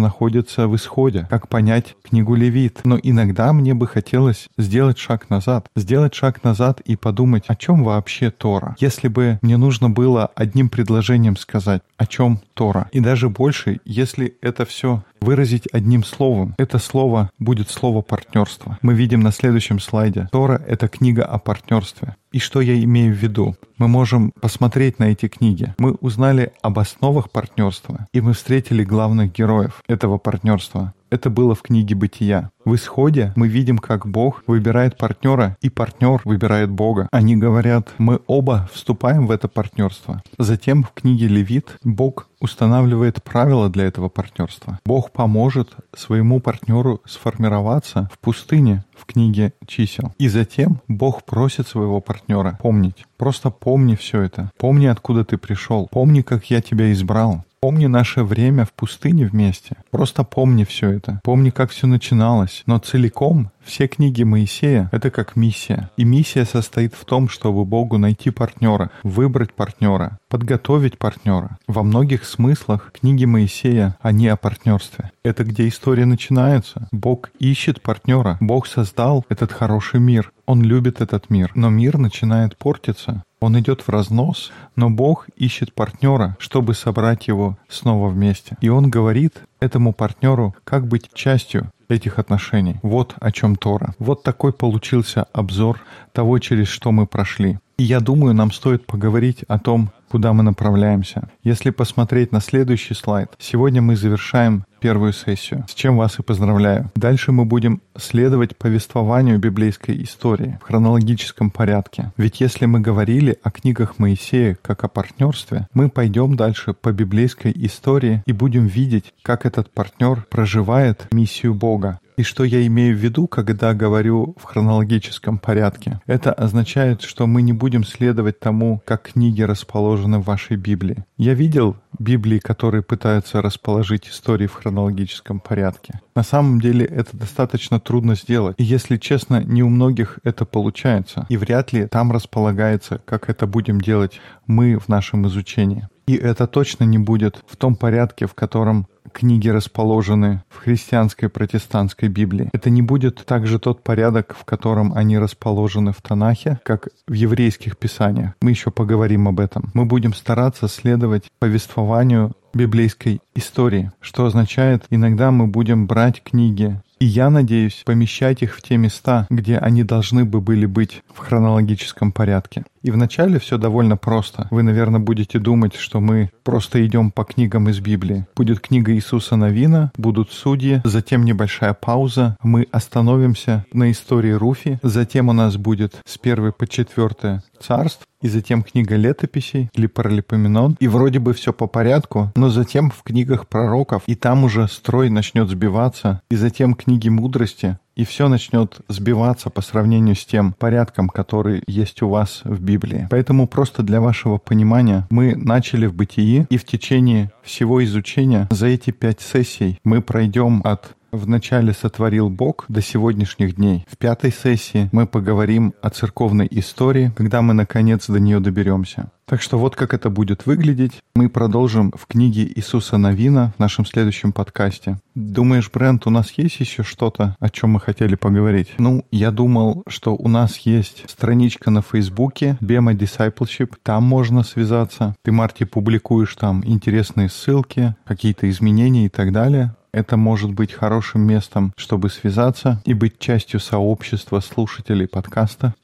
находится 0.00 0.66
в 0.66 0.74
исходе, 0.74 1.26
как 1.30 1.48
понять 1.48 1.94
книгу 2.02 2.34
Левит. 2.34 2.80
Но 2.84 2.98
иногда 3.00 3.52
мне 3.52 3.74
бы 3.74 3.86
хотелось 3.86 4.48
сделать 4.56 4.98
шаг 4.98 5.30
назад, 5.30 5.68
сделать 5.76 6.14
шаг 6.14 6.42
назад 6.42 6.80
и 6.80 6.96
подумать, 6.96 7.44
о 7.46 7.54
чем 7.54 7.84
вообще 7.84 8.30
Тора. 8.30 8.74
Если 8.80 9.08
бы 9.08 9.38
мне 9.42 9.56
нужно 9.56 9.90
было 9.90 10.30
одним 10.34 10.68
предложением 10.68 11.36
сказать, 11.36 11.82
о 11.96 12.06
чем 12.06 12.40
Тора. 12.54 12.88
И 12.92 13.00
даже 13.00 13.28
больше, 13.28 13.80
если 13.84 14.34
это 14.40 14.64
все 14.64 15.04
выразить 15.20 15.68
одним 15.72 16.04
словом. 16.04 16.54
Это 16.58 16.78
слово 16.78 17.30
будет 17.38 17.70
слово 17.70 18.02
партнерства. 18.02 18.78
Мы 18.82 18.94
видим 18.94 19.20
на 19.20 19.32
следующем 19.32 19.80
слайде. 19.80 20.28
Тора— 20.32 20.62
это 20.66 20.88
книга 20.88 21.24
о 21.24 21.38
партнерстве. 21.38 22.16
И 22.30 22.40
что 22.40 22.60
я 22.60 22.78
имею 22.84 23.14
в 23.14 23.16
виду? 23.16 23.56
Мы 23.78 23.88
можем 23.88 24.32
посмотреть 24.32 24.98
на 24.98 25.04
эти 25.04 25.28
книги. 25.28 25.74
Мы 25.78 25.92
узнали 25.92 26.52
об 26.60 26.78
основах 26.78 27.30
партнерства, 27.30 28.06
и 28.12 28.20
мы 28.20 28.34
встретили 28.34 28.84
главных 28.84 29.32
героев 29.32 29.82
этого 29.88 30.18
партнерства. 30.18 30.92
Это 31.10 31.30
было 31.30 31.54
в 31.54 31.62
книге 31.62 31.94
«Бытия». 31.94 32.50
В 32.64 32.74
исходе 32.74 33.32
мы 33.34 33.48
видим, 33.48 33.78
как 33.78 34.06
Бог 34.06 34.42
выбирает 34.46 34.98
партнера, 34.98 35.56
и 35.62 35.70
партнер 35.70 36.20
выбирает 36.24 36.70
Бога. 36.70 37.08
Они 37.10 37.34
говорят, 37.34 37.94
мы 37.96 38.20
оба 38.26 38.68
вступаем 38.74 39.26
в 39.26 39.30
это 39.30 39.48
партнерство. 39.48 40.22
Затем 40.36 40.82
в 40.82 40.92
книге 40.92 41.28
Левит 41.28 41.78
Бог 41.82 42.28
устанавливает 42.40 43.22
правила 43.22 43.70
для 43.70 43.84
этого 43.84 44.10
партнерства. 44.10 44.78
Бог 44.84 45.12
поможет 45.12 45.70
своему 45.96 46.40
партнеру 46.40 47.00
сформироваться 47.06 48.10
в 48.12 48.18
пустыне 48.18 48.84
в 48.94 49.06
книге 49.06 49.54
чисел. 49.66 50.12
И 50.18 50.28
затем 50.28 50.80
Бог 50.88 51.24
просит 51.24 51.66
своего 51.68 52.00
партнера 52.00 52.58
помнить. 52.60 53.06
Просто 53.16 53.50
помни 53.50 53.94
все 53.94 54.22
это. 54.22 54.50
Помни, 54.58 54.86
откуда 54.86 55.24
ты 55.24 55.38
пришел. 55.38 55.88
Помни, 55.90 56.20
как 56.20 56.44
я 56.50 56.60
тебя 56.60 56.92
избрал. 56.92 57.44
Помни 57.60 57.86
наше 57.86 58.22
время 58.22 58.64
в 58.64 58.72
пустыне 58.72 59.26
вместе. 59.26 59.76
Просто 59.90 60.22
помни 60.22 60.62
все 60.62 60.90
это. 60.90 61.20
Помни, 61.24 61.50
как 61.50 61.70
все 61.70 61.88
начиналось. 61.88 62.62
Но 62.66 62.78
целиком 62.78 63.50
все 63.64 63.88
книги 63.88 64.22
Моисея— 64.22 64.88
это 64.92 65.10
как 65.10 65.34
миссия. 65.34 65.90
И 65.96 66.04
миссия 66.04 66.44
состоит 66.44 66.94
в 66.94 67.04
том, 67.04 67.28
чтобы 67.28 67.64
Богу 67.64 67.98
найти 67.98 68.30
партнера, 68.30 68.92
выбрать 69.02 69.52
партнера, 69.54 70.18
подготовить 70.28 70.98
партнера. 70.98 71.58
Во 71.66 71.82
многих 71.82 72.24
смыслах 72.24 72.92
книги 72.92 73.24
Моисея, 73.24 73.96
они 74.00 74.28
о 74.28 74.36
партнерстве. 74.36 75.10
Это 75.24 75.42
где 75.42 75.66
история 75.66 76.06
начинается. 76.06 76.88
Бог 76.92 77.30
ищет 77.40 77.82
партнера. 77.82 78.38
Бог 78.40 78.68
создал 78.68 79.26
этот 79.28 79.52
хороший 79.52 79.98
мир. 79.98 80.32
Он 80.46 80.62
любит 80.62 81.00
этот 81.00 81.28
мир. 81.28 81.50
Но 81.56 81.70
мир 81.70 81.98
начинает 81.98 82.56
портиться. 82.56 83.24
Он 83.40 83.58
идет 83.58 83.82
в 83.82 83.88
разнос, 83.88 84.50
но 84.74 84.90
Бог 84.90 85.28
ищет 85.36 85.72
партнера, 85.72 86.36
чтобы 86.40 86.74
собрать 86.74 87.28
его 87.28 87.56
снова 87.68 88.08
вместе. 88.08 88.56
И 88.60 88.68
он 88.68 88.90
говорит 88.90 89.42
этому 89.60 89.92
партнеру, 89.92 90.54
как 90.64 90.88
быть 90.88 91.10
частью 91.14 91.70
этих 91.88 92.18
отношений. 92.18 92.76
Вот 92.82 93.14
о 93.20 93.32
чем 93.32 93.56
Тора. 93.56 93.94
Вот 93.98 94.22
такой 94.22 94.52
получился 94.52 95.24
обзор 95.32 95.80
того, 96.12 96.38
через 96.38 96.68
что 96.68 96.92
мы 96.92 97.06
прошли. 97.06 97.58
Я 97.80 98.00
думаю, 98.00 98.34
нам 98.34 98.50
стоит 98.50 98.86
поговорить 98.86 99.44
о 99.46 99.60
том, 99.60 99.92
куда 100.10 100.32
мы 100.32 100.42
направляемся. 100.42 101.28
Если 101.44 101.70
посмотреть 101.70 102.32
на 102.32 102.40
следующий 102.40 102.94
слайд, 102.94 103.30
сегодня 103.38 103.80
мы 103.80 103.94
завершаем 103.94 104.64
первую 104.80 105.12
сессию, 105.12 105.64
с 105.68 105.74
чем 105.74 105.96
вас 105.96 106.18
и 106.18 106.22
поздравляю. 106.22 106.90
Дальше 106.96 107.30
мы 107.30 107.44
будем 107.44 107.80
следовать 107.96 108.56
повествованию 108.56 109.38
библейской 109.38 110.02
истории 110.02 110.58
в 110.60 110.64
хронологическом 110.64 111.50
порядке. 111.50 112.12
Ведь 112.16 112.40
если 112.40 112.66
мы 112.66 112.80
говорили 112.80 113.38
о 113.44 113.52
книгах 113.52 114.00
Моисея 114.00 114.58
как 114.60 114.82
о 114.82 114.88
партнерстве, 114.88 115.68
мы 115.72 115.88
пойдем 115.88 116.34
дальше 116.34 116.74
по 116.74 116.90
библейской 116.90 117.52
истории 117.54 118.24
и 118.26 118.32
будем 118.32 118.66
видеть, 118.66 119.14
как 119.22 119.46
этот 119.46 119.70
партнер 119.70 120.26
проживает 120.30 121.06
миссию 121.12 121.54
Бога. 121.54 122.00
И 122.18 122.24
что 122.24 122.42
я 122.42 122.66
имею 122.66 122.96
в 122.96 122.98
виду, 122.98 123.28
когда 123.28 123.74
говорю 123.74 124.34
в 124.38 124.42
хронологическом 124.42 125.38
порядке? 125.38 126.00
Это 126.06 126.32
означает, 126.32 127.02
что 127.02 127.28
мы 127.28 127.42
не 127.42 127.52
будем 127.52 127.84
следовать 127.84 128.40
тому, 128.40 128.82
как 128.84 129.12
книги 129.12 129.42
расположены 129.42 130.18
в 130.18 130.24
вашей 130.24 130.56
Библии. 130.56 131.04
Я 131.16 131.34
видел 131.34 131.76
Библии, 131.96 132.40
которые 132.40 132.82
пытаются 132.82 133.40
расположить 133.40 134.08
истории 134.08 134.48
в 134.48 134.54
хронологическом 134.54 135.38
порядке. 135.38 136.00
На 136.16 136.24
самом 136.24 136.60
деле 136.60 136.84
это 136.84 137.16
достаточно 137.16 137.78
трудно 137.78 138.16
сделать. 138.16 138.56
И 138.58 138.64
если 138.64 138.96
честно, 138.96 139.44
не 139.44 139.62
у 139.62 139.68
многих 139.68 140.18
это 140.24 140.44
получается. 140.44 141.24
И 141.28 141.36
вряд 141.36 141.72
ли 141.72 141.86
там 141.86 142.10
располагается, 142.10 143.00
как 143.04 143.30
это 143.30 143.46
будем 143.46 143.80
делать 143.80 144.20
мы 144.48 144.76
в 144.76 144.88
нашем 144.88 145.28
изучении. 145.28 145.86
И 146.08 146.14
это 146.14 146.46
точно 146.46 146.84
не 146.84 146.96
будет 146.96 147.44
в 147.46 147.56
том 147.56 147.76
порядке, 147.76 148.26
в 148.26 148.32
котором 148.32 148.86
книги 149.12 149.48
расположены 149.48 150.42
в 150.48 150.56
христианской 150.56 151.28
протестантской 151.28 152.08
Библии. 152.08 152.48
Это 152.54 152.70
не 152.70 152.80
будет 152.80 153.26
также 153.26 153.58
тот 153.58 153.82
порядок, 153.82 154.34
в 154.38 154.46
котором 154.46 154.94
они 154.94 155.18
расположены 155.18 155.92
в 155.92 156.00
Танахе, 156.00 156.60
как 156.64 156.88
в 157.06 157.12
еврейских 157.12 157.76
писаниях. 157.76 158.32
Мы 158.40 158.50
еще 158.50 158.70
поговорим 158.70 159.28
об 159.28 159.38
этом. 159.38 159.70
Мы 159.74 159.84
будем 159.84 160.14
стараться 160.14 160.66
следовать 160.66 161.24
повествованию 161.40 162.32
библейской 162.54 163.20
истории, 163.34 163.92
что 164.00 164.24
означает, 164.24 164.84
иногда 164.88 165.30
мы 165.30 165.46
будем 165.46 165.86
брать 165.86 166.22
книги 166.22 166.80
и 166.98 167.06
я 167.06 167.30
надеюсь 167.30 167.82
помещать 167.86 168.42
их 168.42 168.56
в 168.56 168.62
те 168.62 168.76
места, 168.76 169.26
где 169.30 169.58
они 169.58 169.84
должны 169.84 170.24
бы 170.24 170.40
были 170.40 170.66
быть 170.66 171.02
в 171.12 171.18
хронологическом 171.18 172.12
порядке. 172.12 172.64
И 172.82 172.90
вначале 172.90 173.38
все 173.38 173.58
довольно 173.58 173.96
просто. 173.96 174.48
Вы, 174.50 174.62
наверное, 174.62 175.00
будете 175.00 175.38
думать, 175.38 175.74
что 175.74 176.00
мы 176.00 176.30
просто 176.44 176.84
идем 176.86 177.10
по 177.10 177.24
книгам 177.24 177.68
из 177.68 177.80
Библии. 177.80 178.26
Будет 178.36 178.60
книга 178.60 178.94
Иисуса 178.94 179.36
Новина, 179.36 179.92
будут 179.96 180.32
судьи, 180.32 180.80
затем 180.84 181.24
небольшая 181.24 181.74
пауза, 181.74 182.36
мы 182.42 182.66
остановимся 182.70 183.64
на 183.72 183.90
истории 183.90 184.32
Руфи, 184.32 184.78
затем 184.82 185.28
у 185.28 185.32
нас 185.32 185.56
будет 185.56 186.00
с 186.04 186.18
первой 186.18 186.52
по 186.52 186.66
четвертое 186.66 187.42
царств, 187.60 188.06
и 188.20 188.28
затем 188.28 188.62
книга 188.62 188.96
летописей 188.96 189.70
или 189.74 189.86
паралипоменон, 189.86 190.76
и 190.80 190.88
вроде 190.88 191.18
бы 191.18 191.32
все 191.32 191.52
по 191.52 191.66
порядку, 191.66 192.32
но 192.34 192.48
затем 192.48 192.90
в 192.90 193.02
книгах 193.02 193.46
пророков, 193.46 194.02
и 194.06 194.14
там 194.14 194.44
уже 194.44 194.66
строй 194.68 195.08
начнет 195.10 195.48
сбиваться, 195.48 196.22
и 196.30 196.36
затем 196.36 196.74
книги 196.74 197.08
мудрости, 197.08 197.78
и 197.98 198.04
все 198.04 198.28
начнет 198.28 198.80
сбиваться 198.88 199.50
по 199.50 199.60
сравнению 199.60 200.14
с 200.14 200.24
тем 200.24 200.52
порядком, 200.52 201.08
который 201.08 201.62
есть 201.66 202.00
у 202.00 202.08
вас 202.08 202.42
в 202.44 202.62
Библии. 202.62 203.08
Поэтому 203.10 203.48
просто 203.48 203.82
для 203.82 204.00
вашего 204.00 204.38
понимания 204.38 205.06
мы 205.10 205.34
начали 205.34 205.86
в 205.86 205.94
бытии, 205.94 206.46
и 206.48 206.56
в 206.56 206.64
течение 206.64 207.32
всего 207.42 207.84
изучения 207.84 208.46
за 208.50 208.68
эти 208.68 208.92
пять 208.92 209.20
сессий 209.20 209.80
мы 209.82 210.00
пройдем 210.00 210.62
от 210.64 210.94
Вначале 211.10 211.72
сотворил 211.72 212.28
Бог 212.28 212.66
до 212.68 212.82
сегодняшних 212.82 213.56
дней. 213.56 213.86
В 213.90 213.96
пятой 213.96 214.32
сессии 214.32 214.88
мы 214.92 215.06
поговорим 215.06 215.72
о 215.80 215.90
церковной 215.90 216.48
истории, 216.50 217.12
когда 217.16 217.40
мы 217.40 217.54
наконец 217.54 218.06
до 218.08 218.20
нее 218.20 218.40
доберемся. 218.40 219.10
Так 219.28 219.42
что 219.42 219.58
вот 219.58 219.76
как 219.76 219.92
это 219.92 220.08
будет 220.08 220.46
выглядеть. 220.46 221.02
Мы 221.14 221.28
продолжим 221.28 221.92
в 221.94 222.06
книге 222.06 222.50
Иисуса 222.54 222.96
Новина 222.96 223.52
в 223.56 223.60
нашем 223.60 223.84
следующем 223.84 224.32
подкасте. 224.32 225.00
Думаешь, 225.14 225.70
Брент, 225.70 226.06
у 226.06 226.10
нас 226.10 226.32
есть 226.36 226.60
еще 226.60 226.82
что-то, 226.82 227.36
о 227.38 227.50
чем 227.50 227.70
мы 227.70 227.80
хотели 227.80 228.14
поговорить? 228.14 228.68
Ну, 228.78 229.04
я 229.10 229.30
думал, 229.30 229.82
что 229.86 230.14
у 230.14 230.28
нас 230.28 230.56
есть 230.58 231.04
страничка 231.10 231.70
на 231.70 231.82
Фейсбуке 231.82 232.56
Bema 232.62 232.94
Discipleship. 232.94 233.74
Там 233.82 234.04
можно 234.04 234.42
связаться. 234.42 235.14
Ты, 235.22 235.32
Марти, 235.32 235.64
публикуешь 235.64 236.34
там 236.34 236.62
интересные 236.64 237.28
ссылки, 237.28 237.96
какие-то 238.04 238.48
изменения 238.48 239.06
и 239.06 239.10
так 239.10 239.32
далее 239.32 239.74
это 239.92 240.16
может 240.16 240.52
быть 240.52 240.72
хорошим 240.72 241.22
местом, 241.22 241.72
чтобы 241.76 242.10
связаться 242.10 242.82
и 242.84 242.94
быть 242.94 243.18
частью 243.18 243.60
сообщества 243.60 244.40
слушателей 244.40 245.08
подкаста. 245.08 245.74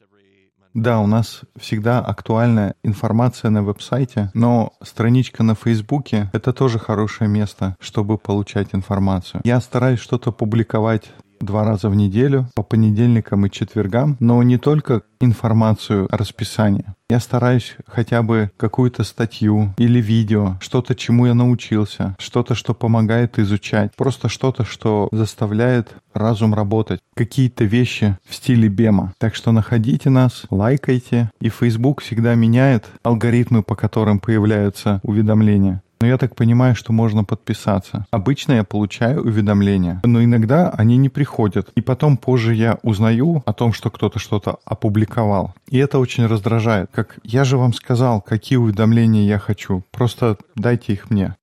Да, 0.75 0.99
у 0.99 1.06
нас 1.06 1.42
всегда 1.56 2.00
актуальная 2.00 2.75
информация 2.82 3.50
на 3.50 3.62
веб-сайте, 3.62 4.33
но 4.35 4.72
страничка 4.83 5.44
на 5.44 5.55
Фейсбуке— 5.55 6.31
это 6.33 6.52
тоже 6.52 6.81
хорошее 6.81 7.31
место, 7.31 7.76
чтобы 7.79 8.18
получать 8.18 8.68
информацию. 8.72 9.40
Я 9.44 9.61
стараюсь 9.61 10.00
что-то 10.00 10.33
публиковать 10.33 11.12
два 11.40 11.64
раза 11.64 11.88
в 11.88 11.94
неделю, 11.94 12.48
по 12.57 12.64
понедельникам 12.64 13.46
и 13.46 13.50
четвергам, 13.50 14.16
но 14.18 14.42
не 14.42 14.59
только 14.59 15.02
информацию 15.20 16.09
о 16.11 16.16
расписании. 16.16 16.87
Я 17.14 17.20
стараюсь 17.20 17.77
хотя 17.87 18.24
бы 18.24 18.50
какую-то 18.57 19.05
статью 19.05 19.72
или 19.79 20.00
видео, 20.00 20.59
что-то, 20.61 20.96
чему 20.96 21.27
я 21.27 21.35
научился, 21.35 22.16
что-то, 22.18 22.57
что 22.57 22.74
помогает 22.74 23.38
изучать, 23.38 23.94
просто 23.94 24.29
что-то, 24.29 24.64
что 24.64 25.09
заставляет 25.12 25.94
разум 26.12 26.55
работать, 26.55 26.98
какие-то 27.14 27.62
вещи 27.62 28.18
в 28.29 28.35
стиле 28.35 28.66
бема. 28.66 29.14
Так 29.18 29.37
что 29.37 29.53
находите 29.53 30.11
нас, 30.11 30.42
лайкайте, 30.50 31.31
и 31.40 31.50
Facebook 31.50 32.03
всегда 32.03 32.35
меняет 32.35 32.87
алгоритмы, 33.05 33.62
по 33.62 33.77
которым 33.77 34.18
появляются 34.18 35.00
уведомления. 35.05 35.84
Но 36.05 36.09
я 36.09 36.19
так 36.19 36.37
понимаю, 36.37 36.75
что 36.75 36.93
можно 36.93 37.25
подписаться. 37.25 38.07
Обычно 38.11 38.53
я 38.53 38.64
получаю 38.64 39.23
уведомления, 39.23 40.03
но 40.05 40.23
иногда 40.23 40.69
они 40.69 40.99
не 40.99 41.09
приходят. 41.09 41.71
И 41.77 41.81
потом 41.81 42.19
позже 42.19 42.55
я 42.55 42.79
узнаю 42.83 43.43
о 43.47 43.55
том, 43.55 43.73
что 43.73 43.88
кто-то 43.88 44.19
что-то 44.19 44.59
опубликовал. 44.67 45.55
И 45.71 45.79
это 45.79 45.99
очень 45.99 46.27
раздражает. 46.27 46.90
Как 46.93 47.17
я 47.25 47.45
же 47.45 47.57
вам 47.57 47.73
сказал, 47.73 48.21
какие 48.21 48.59
уведомления 48.59 49.27
я 49.27 49.38
хочу. 49.38 49.83
Просто 49.93 50.37
дайте 50.55 50.93
их 50.93 51.09
мне. 51.09 51.37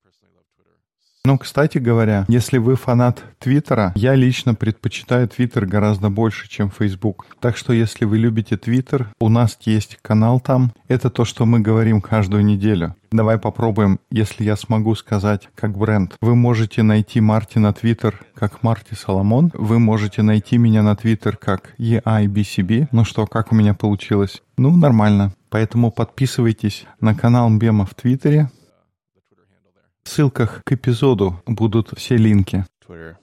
Ну, 1.23 1.38
кстати 1.38 1.77
говоря, 1.77 2.25
если 2.27 2.57
вы 2.57 2.75
фанат 2.75 3.23
Твиттера, 3.38 3.91
я 3.95 4.15
лично 4.15 4.55
предпочитаю 4.55 5.27
Твиттер 5.27 5.67
гораздо 5.67 6.10
больше, 6.10 6.49
чем 6.49 6.71
Фейсбук. 6.71 7.27
Так 7.39 7.57
что, 7.57 7.73
если 7.73 8.05
вы 8.05 8.17
любите 8.17 8.57
Твиттер, 8.57 9.10
у 9.19 9.29
нас 9.29 9.55
есть 9.62 9.99
канал 10.01 10.39
там. 10.39 10.73
Это 10.88 11.12
то, 11.12 11.23
что 11.23 11.45
мы 11.45 11.60
говорим 11.60 12.01
каждую 12.01 12.43
неделю. 12.43 12.95
Давай 13.12 13.38
попробуем, 13.38 13.99
если 14.10 14.43
я 14.43 14.55
смогу 14.55 14.95
сказать 14.95 15.47
как 15.53 15.77
бренд. 15.77 16.15
Вы 16.21 16.36
можете 16.36 16.81
найти 16.81 17.21
Марти 17.21 17.60
на 17.60 17.71
Твиттер 17.71 18.19
как 18.34 18.63
Марти 18.63 18.95
Соломон. 18.95 19.51
Вы 19.53 19.77
можете 19.77 20.23
найти 20.23 20.57
меня 20.57 20.81
на 20.81 20.95
Твиттер 20.95 21.38
как 21.38 21.75
EIBCB. 21.77 22.88
Ну 22.91 23.05
что, 23.05 23.27
как 23.27 23.51
у 23.51 23.55
меня 23.55 23.75
получилось? 23.75 24.41
Ну, 24.57 24.75
нормально. 24.75 25.34
Поэтому 25.49 25.91
подписывайтесь 25.91 26.86
на 26.99 27.13
канал 27.13 27.49
Мбема 27.49 27.86
в 27.86 27.93
Твиттере. 27.93 28.49
В 30.03 30.09
ссылках 30.09 30.63
к 30.65 30.71
эпизоду 30.71 31.41
будут 31.45 31.93
все 31.97 32.17
линки. 32.17 32.65
Twitter 32.87 33.15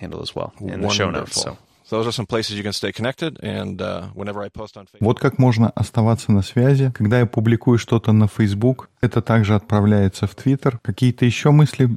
handle 0.00 0.22
as 0.22 0.34
well 0.34 0.52
in 0.60 0.80
the 0.80 0.88
show 0.88 1.10
notes. 1.10 1.42
So. 1.42 1.56
Those 1.90 2.06
are 2.06 2.12
some 2.12 2.26
places 2.26 2.56
you 2.56 2.62
can 2.62 2.72
stay 2.72 2.90
connected, 2.90 3.38
and 3.42 3.82
uh, 3.82 4.08
whenever 4.14 4.42
I 4.42 4.48
post 4.48 4.78
on 4.78 4.86
Facebook. 4.86 5.02
Вот 5.02 5.20
как 5.20 5.38
можно 5.38 5.68
оставаться 5.68 6.32
на 6.32 6.40
связи. 6.40 6.90
Когда 6.94 7.18
я 7.18 7.26
публикую 7.26 7.76
что-то 7.76 8.12
на 8.12 8.28
Facebook, 8.28 8.88
это 9.02 9.20
также 9.20 9.54
отправляется 9.54 10.26
в 10.26 10.34
Twitter. 10.34 10.78
Какие-то 10.80 11.26
еще 11.26 11.50
мысли? 11.50 11.90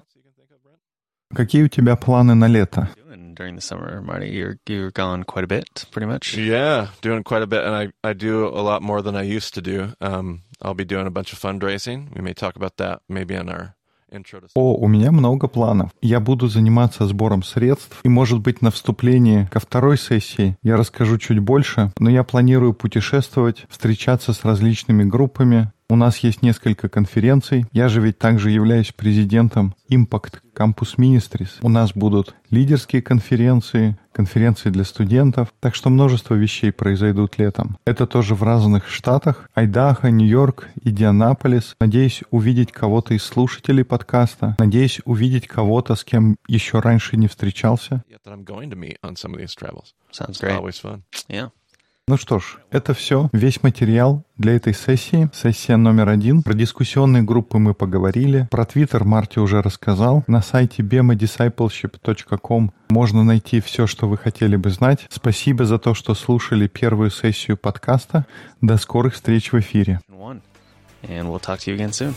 Какие 1.34 1.64
у 1.64 1.68
тебя 1.70 1.96
планы 1.96 2.36
на 2.36 2.48
лето? 2.48 2.90
During 3.36 3.56
the 3.56 3.62
summer, 3.62 4.02
Marty, 4.02 4.30
you're 4.30 4.58
you're 4.66 4.92
gone 4.92 5.24
quite 5.26 5.44
a 5.44 5.48
bit, 5.48 5.86
pretty 5.92 6.08
much. 6.08 6.38
Yeah, 6.38 6.88
doing 7.02 7.24
quite 7.24 7.42
a 7.42 7.48
bit, 7.48 7.66
and 7.66 7.76
I, 7.76 7.92
I 8.02 8.14
do 8.14 8.48
a 8.48 8.62
lot 8.62 8.82
more 8.82 9.02
than 9.02 9.16
I 9.16 9.24
used 9.24 9.54
to 9.56 9.62
do. 9.62 9.94
Um, 10.00 10.44
I'll 10.62 10.74
be 10.74 10.86
doing 10.86 11.06
a 11.06 11.12
bunch 11.12 11.34
of 11.34 11.40
fundraising. 11.40 12.16
We 12.16 12.22
may 12.22 12.34
talk 12.34 12.56
about 12.56 12.78
that 12.78 13.02
maybe 13.10 13.36
on 13.36 13.50
our 13.50 13.75
о, 14.56 14.76
у 14.76 14.88
меня 14.88 15.12
много 15.12 15.48
планов. 15.48 15.92
Я 16.02 16.20
буду 16.20 16.48
заниматься 16.48 17.06
сбором 17.08 17.44
средств, 17.44 18.00
и, 18.04 18.10
может 18.10 18.40
быть, 18.40 18.62
на 18.62 18.72
вступлении 18.72 19.46
ко 19.52 19.60
второй 19.60 19.98
сессии 19.98 20.58
я 20.64 20.78
расскажу 20.78 21.18
чуть 21.18 21.40
больше, 21.40 21.92
но 22.00 22.10
я 22.10 22.24
планирую 22.24 22.74
путешествовать, 22.74 23.66
встречаться 23.70 24.34
с 24.34 24.44
различными 24.44 25.04
группами, 25.04 25.72
у 25.90 25.96
нас 25.96 26.18
есть 26.20 26.42
несколько 26.42 26.90
конференций. 26.90 27.66
Я 27.72 27.90
же 27.90 28.02
ведь 28.02 28.18
также 28.18 28.50
являюсь 28.50 28.92
президентом 28.92 29.76
Impact 29.90 30.40
Campus 30.56 30.98
Ministries. 30.98 31.60
У 31.62 31.70
нас 31.70 31.94
будут 31.94 32.34
лидерские 32.50 33.02
конференции, 33.02 33.98
конференции 34.12 34.70
для 34.70 34.84
студентов. 34.84 35.54
Так 35.60 35.76
что 35.76 35.90
множество 35.90 36.34
вещей 36.34 36.72
произойдут 36.72 37.38
летом. 37.38 37.78
Это 37.86 38.08
тоже 38.08 38.34
в 38.34 38.42
разных 38.42 38.88
штатах. 38.88 39.48
Айдахо, 39.54 40.10
Нью-Йорк, 40.10 40.70
Индианаполис. 40.84 41.76
Надеюсь 41.80 42.24
увидеть 42.32 42.72
кого-то 42.72 43.14
из 43.14 43.24
слушателей 43.24 43.84
подкаста. 43.84 44.56
Надеюсь 44.58 45.02
увидеть 45.06 45.48
кого-то, 45.48 45.96
с 45.96 46.04
кем 46.04 46.38
еще 46.48 46.80
раньше 46.80 47.16
не 47.18 47.28
встречался. 47.28 48.04
Sounds 50.12 50.40
great. 50.40 51.02
Yeah. 51.30 51.52
Ну 52.08 52.18
что 52.18 52.38
ж, 52.38 52.60
это 52.70 52.94
все. 52.94 53.30
Весь 53.34 53.64
материал 53.64 54.24
для 54.38 54.56
этой 54.56 54.76
сессии. 54.76 55.28
Сессия 55.34 55.76
номер 55.76 56.10
один. 56.10 56.44
Про 56.44 56.54
дискуссионные 56.54 57.24
группы 57.24 57.58
мы 57.58 57.74
поговорили. 57.74 58.48
Про 58.52 58.64
Твиттер 58.66 59.06
Марти 59.06 59.40
уже 59.40 59.64
рассказал. 59.64 60.24
На 60.28 60.44
сайте 60.44 60.84
bemadiscipleship.com 60.84 62.72
можно 62.90 63.24
найти 63.24 63.60
все, 63.60 63.88
что 63.88 64.08
вы 64.08 64.20
хотели 64.20 64.56
бы 64.56 64.70
знать. 64.70 65.08
Спасибо 65.10 65.66
за 65.66 65.80
то, 65.80 65.96
что 65.96 66.14
слушали 66.14 66.68
первую 66.68 67.10
сессию 67.10 67.58
подкаста. 67.58 68.28
До 68.62 68.78
скорых 68.78 69.16
встреч 69.16 69.52
в 69.52 69.60
эфире. 69.60 70.00
And 71.08 71.28
we'll 71.28 71.40
talk 71.40 71.58
to 71.58 71.72
you 71.72 71.76
again 71.76 71.92
soon. 71.92 72.14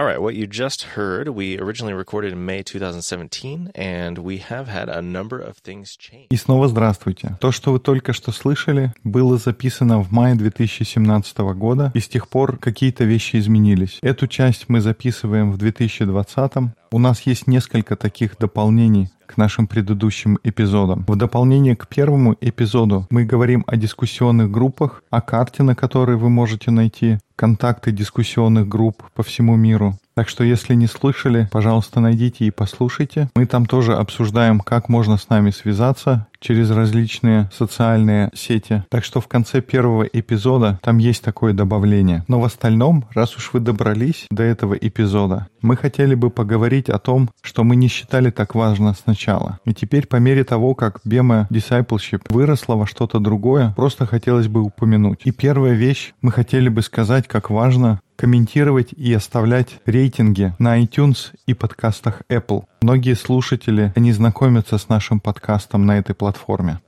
All 0.00 0.06
right, 0.06 0.18
what 0.18 0.34
you 0.34 0.46
just 0.46 0.96
heard, 0.96 1.28
we 1.28 1.58
originally 1.58 1.92
recorded 1.92 2.32
in 2.32 2.46
May 2.46 2.62
2017, 2.62 3.72
and 3.74 4.16
we 4.16 4.38
have 4.38 4.66
had 4.66 4.88
a 4.88 5.02
number 5.02 5.38
of 5.38 5.58
things 5.58 5.94
change. 5.94 6.28
И 6.30 6.36
снова 6.36 6.68
здравствуйте. 6.68 7.36
То, 7.38 7.52
что 7.52 7.72
вы 7.72 7.80
только 7.80 8.14
что 8.14 8.32
слышали, 8.32 8.94
было 9.04 9.36
записано 9.36 10.02
в 10.02 10.10
мае 10.10 10.36
2017 10.36 11.36
года, 11.54 11.92
и 11.94 12.00
с 12.00 12.08
тех 12.08 12.28
пор 12.28 12.56
какие-то 12.56 13.04
вещи 13.04 13.36
изменились. 13.36 13.98
Эту 14.00 14.26
часть 14.26 14.70
мы 14.70 14.80
записываем 14.80 15.52
в 15.52 15.58
2020. 15.58 16.52
У 16.92 16.98
нас 16.98 17.20
есть 17.22 17.46
несколько 17.46 17.94
таких 17.94 18.36
дополнений 18.36 19.10
к 19.26 19.36
нашим 19.36 19.68
предыдущим 19.68 20.40
эпизодам. 20.42 21.04
В 21.06 21.14
дополнение 21.14 21.76
к 21.76 21.86
первому 21.86 22.34
эпизоду 22.40 23.06
мы 23.10 23.24
говорим 23.24 23.62
о 23.68 23.76
дискуссионных 23.76 24.50
группах, 24.50 25.04
о 25.08 25.20
карте, 25.20 25.62
на 25.62 25.76
которой 25.76 26.16
вы 26.16 26.30
можете 26.30 26.72
найти 26.72 27.18
контакты 27.36 27.92
дискуссионных 27.92 28.66
групп 28.66 29.04
по 29.14 29.22
всему 29.22 29.54
миру. 29.54 29.96
Так 30.14 30.28
что, 30.28 30.42
если 30.42 30.74
не 30.74 30.88
слышали, 30.88 31.48
пожалуйста, 31.52 32.00
найдите 32.00 32.44
и 32.44 32.50
послушайте. 32.50 33.30
Мы 33.36 33.46
там 33.46 33.66
тоже 33.66 33.94
обсуждаем, 33.94 34.58
как 34.58 34.88
можно 34.88 35.16
с 35.16 35.28
нами 35.28 35.50
связаться 35.50 36.26
через 36.40 36.70
различные 36.70 37.50
социальные 37.52 38.30
сети. 38.34 38.84
Так 38.88 39.04
что 39.04 39.20
в 39.20 39.28
конце 39.28 39.60
первого 39.60 40.04
эпизода 40.04 40.78
там 40.82 40.98
есть 40.98 41.22
такое 41.22 41.52
добавление. 41.52 42.24
Но 42.28 42.40
в 42.40 42.44
остальном, 42.44 43.04
раз 43.14 43.36
уж 43.36 43.52
вы 43.52 43.60
добрались 43.60 44.26
до 44.30 44.42
этого 44.42 44.74
эпизода, 44.74 45.46
мы 45.62 45.76
хотели 45.76 46.14
бы 46.14 46.30
поговорить 46.30 46.88
о 46.88 46.98
том, 46.98 47.30
что 47.42 47.64
мы 47.64 47.76
не 47.76 47.88
считали 47.88 48.30
так 48.30 48.54
важно 48.54 48.94
сначала. 48.94 49.58
И 49.64 49.74
теперь 49.74 50.06
по 50.06 50.16
мере 50.16 50.44
того, 50.44 50.74
как 50.74 51.00
Бема 51.04 51.46
Discipleship 51.50 52.22
выросла 52.30 52.74
во 52.74 52.86
что-то 52.86 53.18
другое, 53.18 53.74
просто 53.76 54.06
хотелось 54.06 54.48
бы 54.48 54.62
упомянуть. 54.62 55.20
И 55.24 55.32
первая 55.32 55.74
вещь, 55.74 56.12
мы 56.22 56.32
хотели 56.32 56.68
бы 56.68 56.82
сказать, 56.82 57.28
как 57.28 57.50
важно 57.50 58.00
комментировать 58.16 58.92
и 58.92 59.14
оставлять 59.14 59.80
рейтинги 59.86 60.54
на 60.58 60.78
iTunes 60.82 61.32
и 61.46 61.54
подкастах 61.54 62.20
Apple. 62.28 62.64
Многие 62.82 63.14
слушатели 63.14 63.92
не 63.94 64.12
знакомятся 64.12 64.78
с 64.78 64.88
нашим 64.88 65.20
подкастом 65.20 65.84
на 65.84 65.98
этой 65.98 66.14
платформе. 66.14 66.80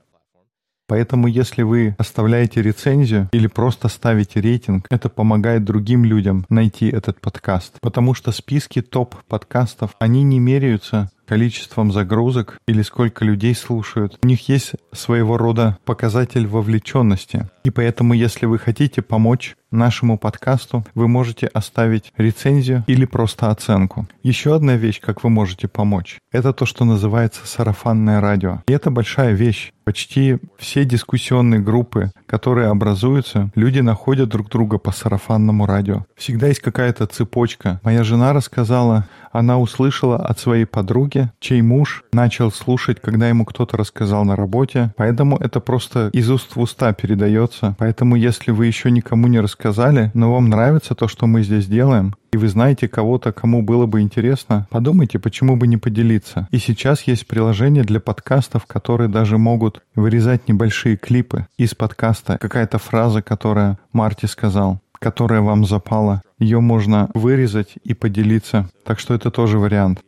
Поэтому, 0.87 1.27
если 1.27 1.61
вы 1.61 1.95
оставляете 1.99 2.63
рецензию 2.63 3.29
или 3.31 3.45
просто 3.45 3.89
ставите 3.89 4.41
рейтинг, 4.41 4.87
это 4.89 5.07
помогает 5.09 5.63
другим 5.63 6.03
людям 6.03 6.45
найти 6.49 6.87
этот 6.89 7.21
подкаст. 7.21 7.77
Потому 7.79 8.15
что 8.15 8.31
списки 8.31 8.81
топ-подкастов, 8.81 9.95
они 9.99 10.23
не 10.23 10.39
меряются 10.39 11.11
количеством 11.25 11.91
загрузок 11.91 12.57
или 12.67 12.81
сколько 12.81 13.25
людей 13.25 13.55
слушают. 13.55 14.17
У 14.23 14.27
них 14.27 14.49
есть 14.49 14.73
своего 14.91 15.37
рода 15.37 15.77
показатель 15.85 16.47
вовлеченности. 16.47 17.49
И 17.63 17.69
поэтому, 17.69 18.13
если 18.13 18.45
вы 18.45 18.59
хотите 18.59 19.01
помочь 19.01 19.55
нашему 19.73 20.17
подкасту, 20.17 20.85
вы 20.93 21.07
можете 21.07 21.47
оставить 21.47 22.13
рецензию 22.17 22.83
или 22.87 23.05
просто 23.05 23.49
оценку. 23.49 24.07
Еще 24.21 24.55
одна 24.55 24.75
вещь, 24.75 25.01
как 25.01 25.23
вы 25.23 25.29
можете 25.29 25.67
помочь, 25.67 26.19
это 26.31 26.53
то, 26.53 26.65
что 26.65 26.85
называется 26.85 27.47
сарафанное 27.47 28.21
радио. 28.21 28.61
И 28.67 28.73
это 28.73 28.91
большая 28.91 29.33
вещь. 29.33 29.71
Почти 29.83 30.37
все 30.57 30.85
дискуссионные 30.85 31.59
группы, 31.59 32.11
которые 32.25 32.69
образуются, 32.69 33.51
люди 33.55 33.79
находят 33.79 34.29
друг 34.29 34.49
друга 34.49 34.77
по 34.77 34.91
сарафанному 34.91 35.65
радио. 35.65 36.05
Всегда 36.15 36.47
есть 36.47 36.61
какая-то 36.61 37.05
цепочка. 37.07 37.81
Моя 37.83 38.03
жена 38.03 38.31
рассказала, 38.31 39.07
она 39.33 39.59
услышала 39.59 40.17
от 40.17 40.39
своей 40.39 40.65
подруги, 40.65 41.31
чей 41.39 41.61
муж 41.61 42.03
начал 42.13 42.51
слушать, 42.51 43.01
когда 43.01 43.27
ему 43.27 43.45
кто-то 43.45 43.75
рассказал 43.77 44.23
на 44.23 44.35
работе. 44.35 44.93
Поэтому 44.95 45.37
это 45.37 45.59
просто 45.59 46.09
из 46.13 46.29
уст 46.29 46.55
в 46.55 46.61
уста 46.61 46.93
передается. 46.93 47.75
Поэтому 47.77 48.15
если 48.15 48.51
вы 48.51 48.67
еще 48.67 48.91
никому 48.91 49.27
не 49.27 49.39
рассказали, 49.39 50.11
но 50.13 50.31
вам 50.31 50.49
нравится 50.49 50.95
то, 50.95 51.07
что 51.07 51.27
мы 51.27 51.43
здесь 51.43 51.65
делаем, 51.65 52.15
и 52.31 52.37
вы 52.37 52.47
знаете 52.47 52.87
кого-то, 52.87 53.31
кому 53.31 53.61
было 53.61 53.85
бы 53.85 54.01
интересно, 54.01 54.67
подумайте, 54.71 55.19
почему 55.19 55.55
бы 55.55 55.67
не 55.67 55.77
поделиться. 55.77 56.47
И 56.49 56.57
сейчас 56.57 57.03
есть 57.03 57.27
приложение 57.27 57.83
для 57.83 57.99
подкастов, 57.99 58.65
которые 58.65 59.07
даже 59.07 59.37
могут 59.37 59.83
вырезать 59.93 60.47
небольшие 60.47 60.97
клипы 60.97 61.45
из 61.57 61.75
подкаста. 61.75 62.39
Какая-то 62.39 62.79
фраза, 62.79 63.21
которая 63.21 63.77
Марти 63.91 64.25
сказал 64.25 64.79
которая 65.03 65.41
вам 65.41 65.65
запала. 65.65 66.21
Ее 66.43 66.59
можно 66.59 67.09
вырезать 67.13 67.75
и 67.85 67.93
поделиться. 67.93 68.69
Так 68.83 68.99
что 68.99 69.13
это 69.13 69.31
тоже 69.31 69.59
вариант. 69.59 70.01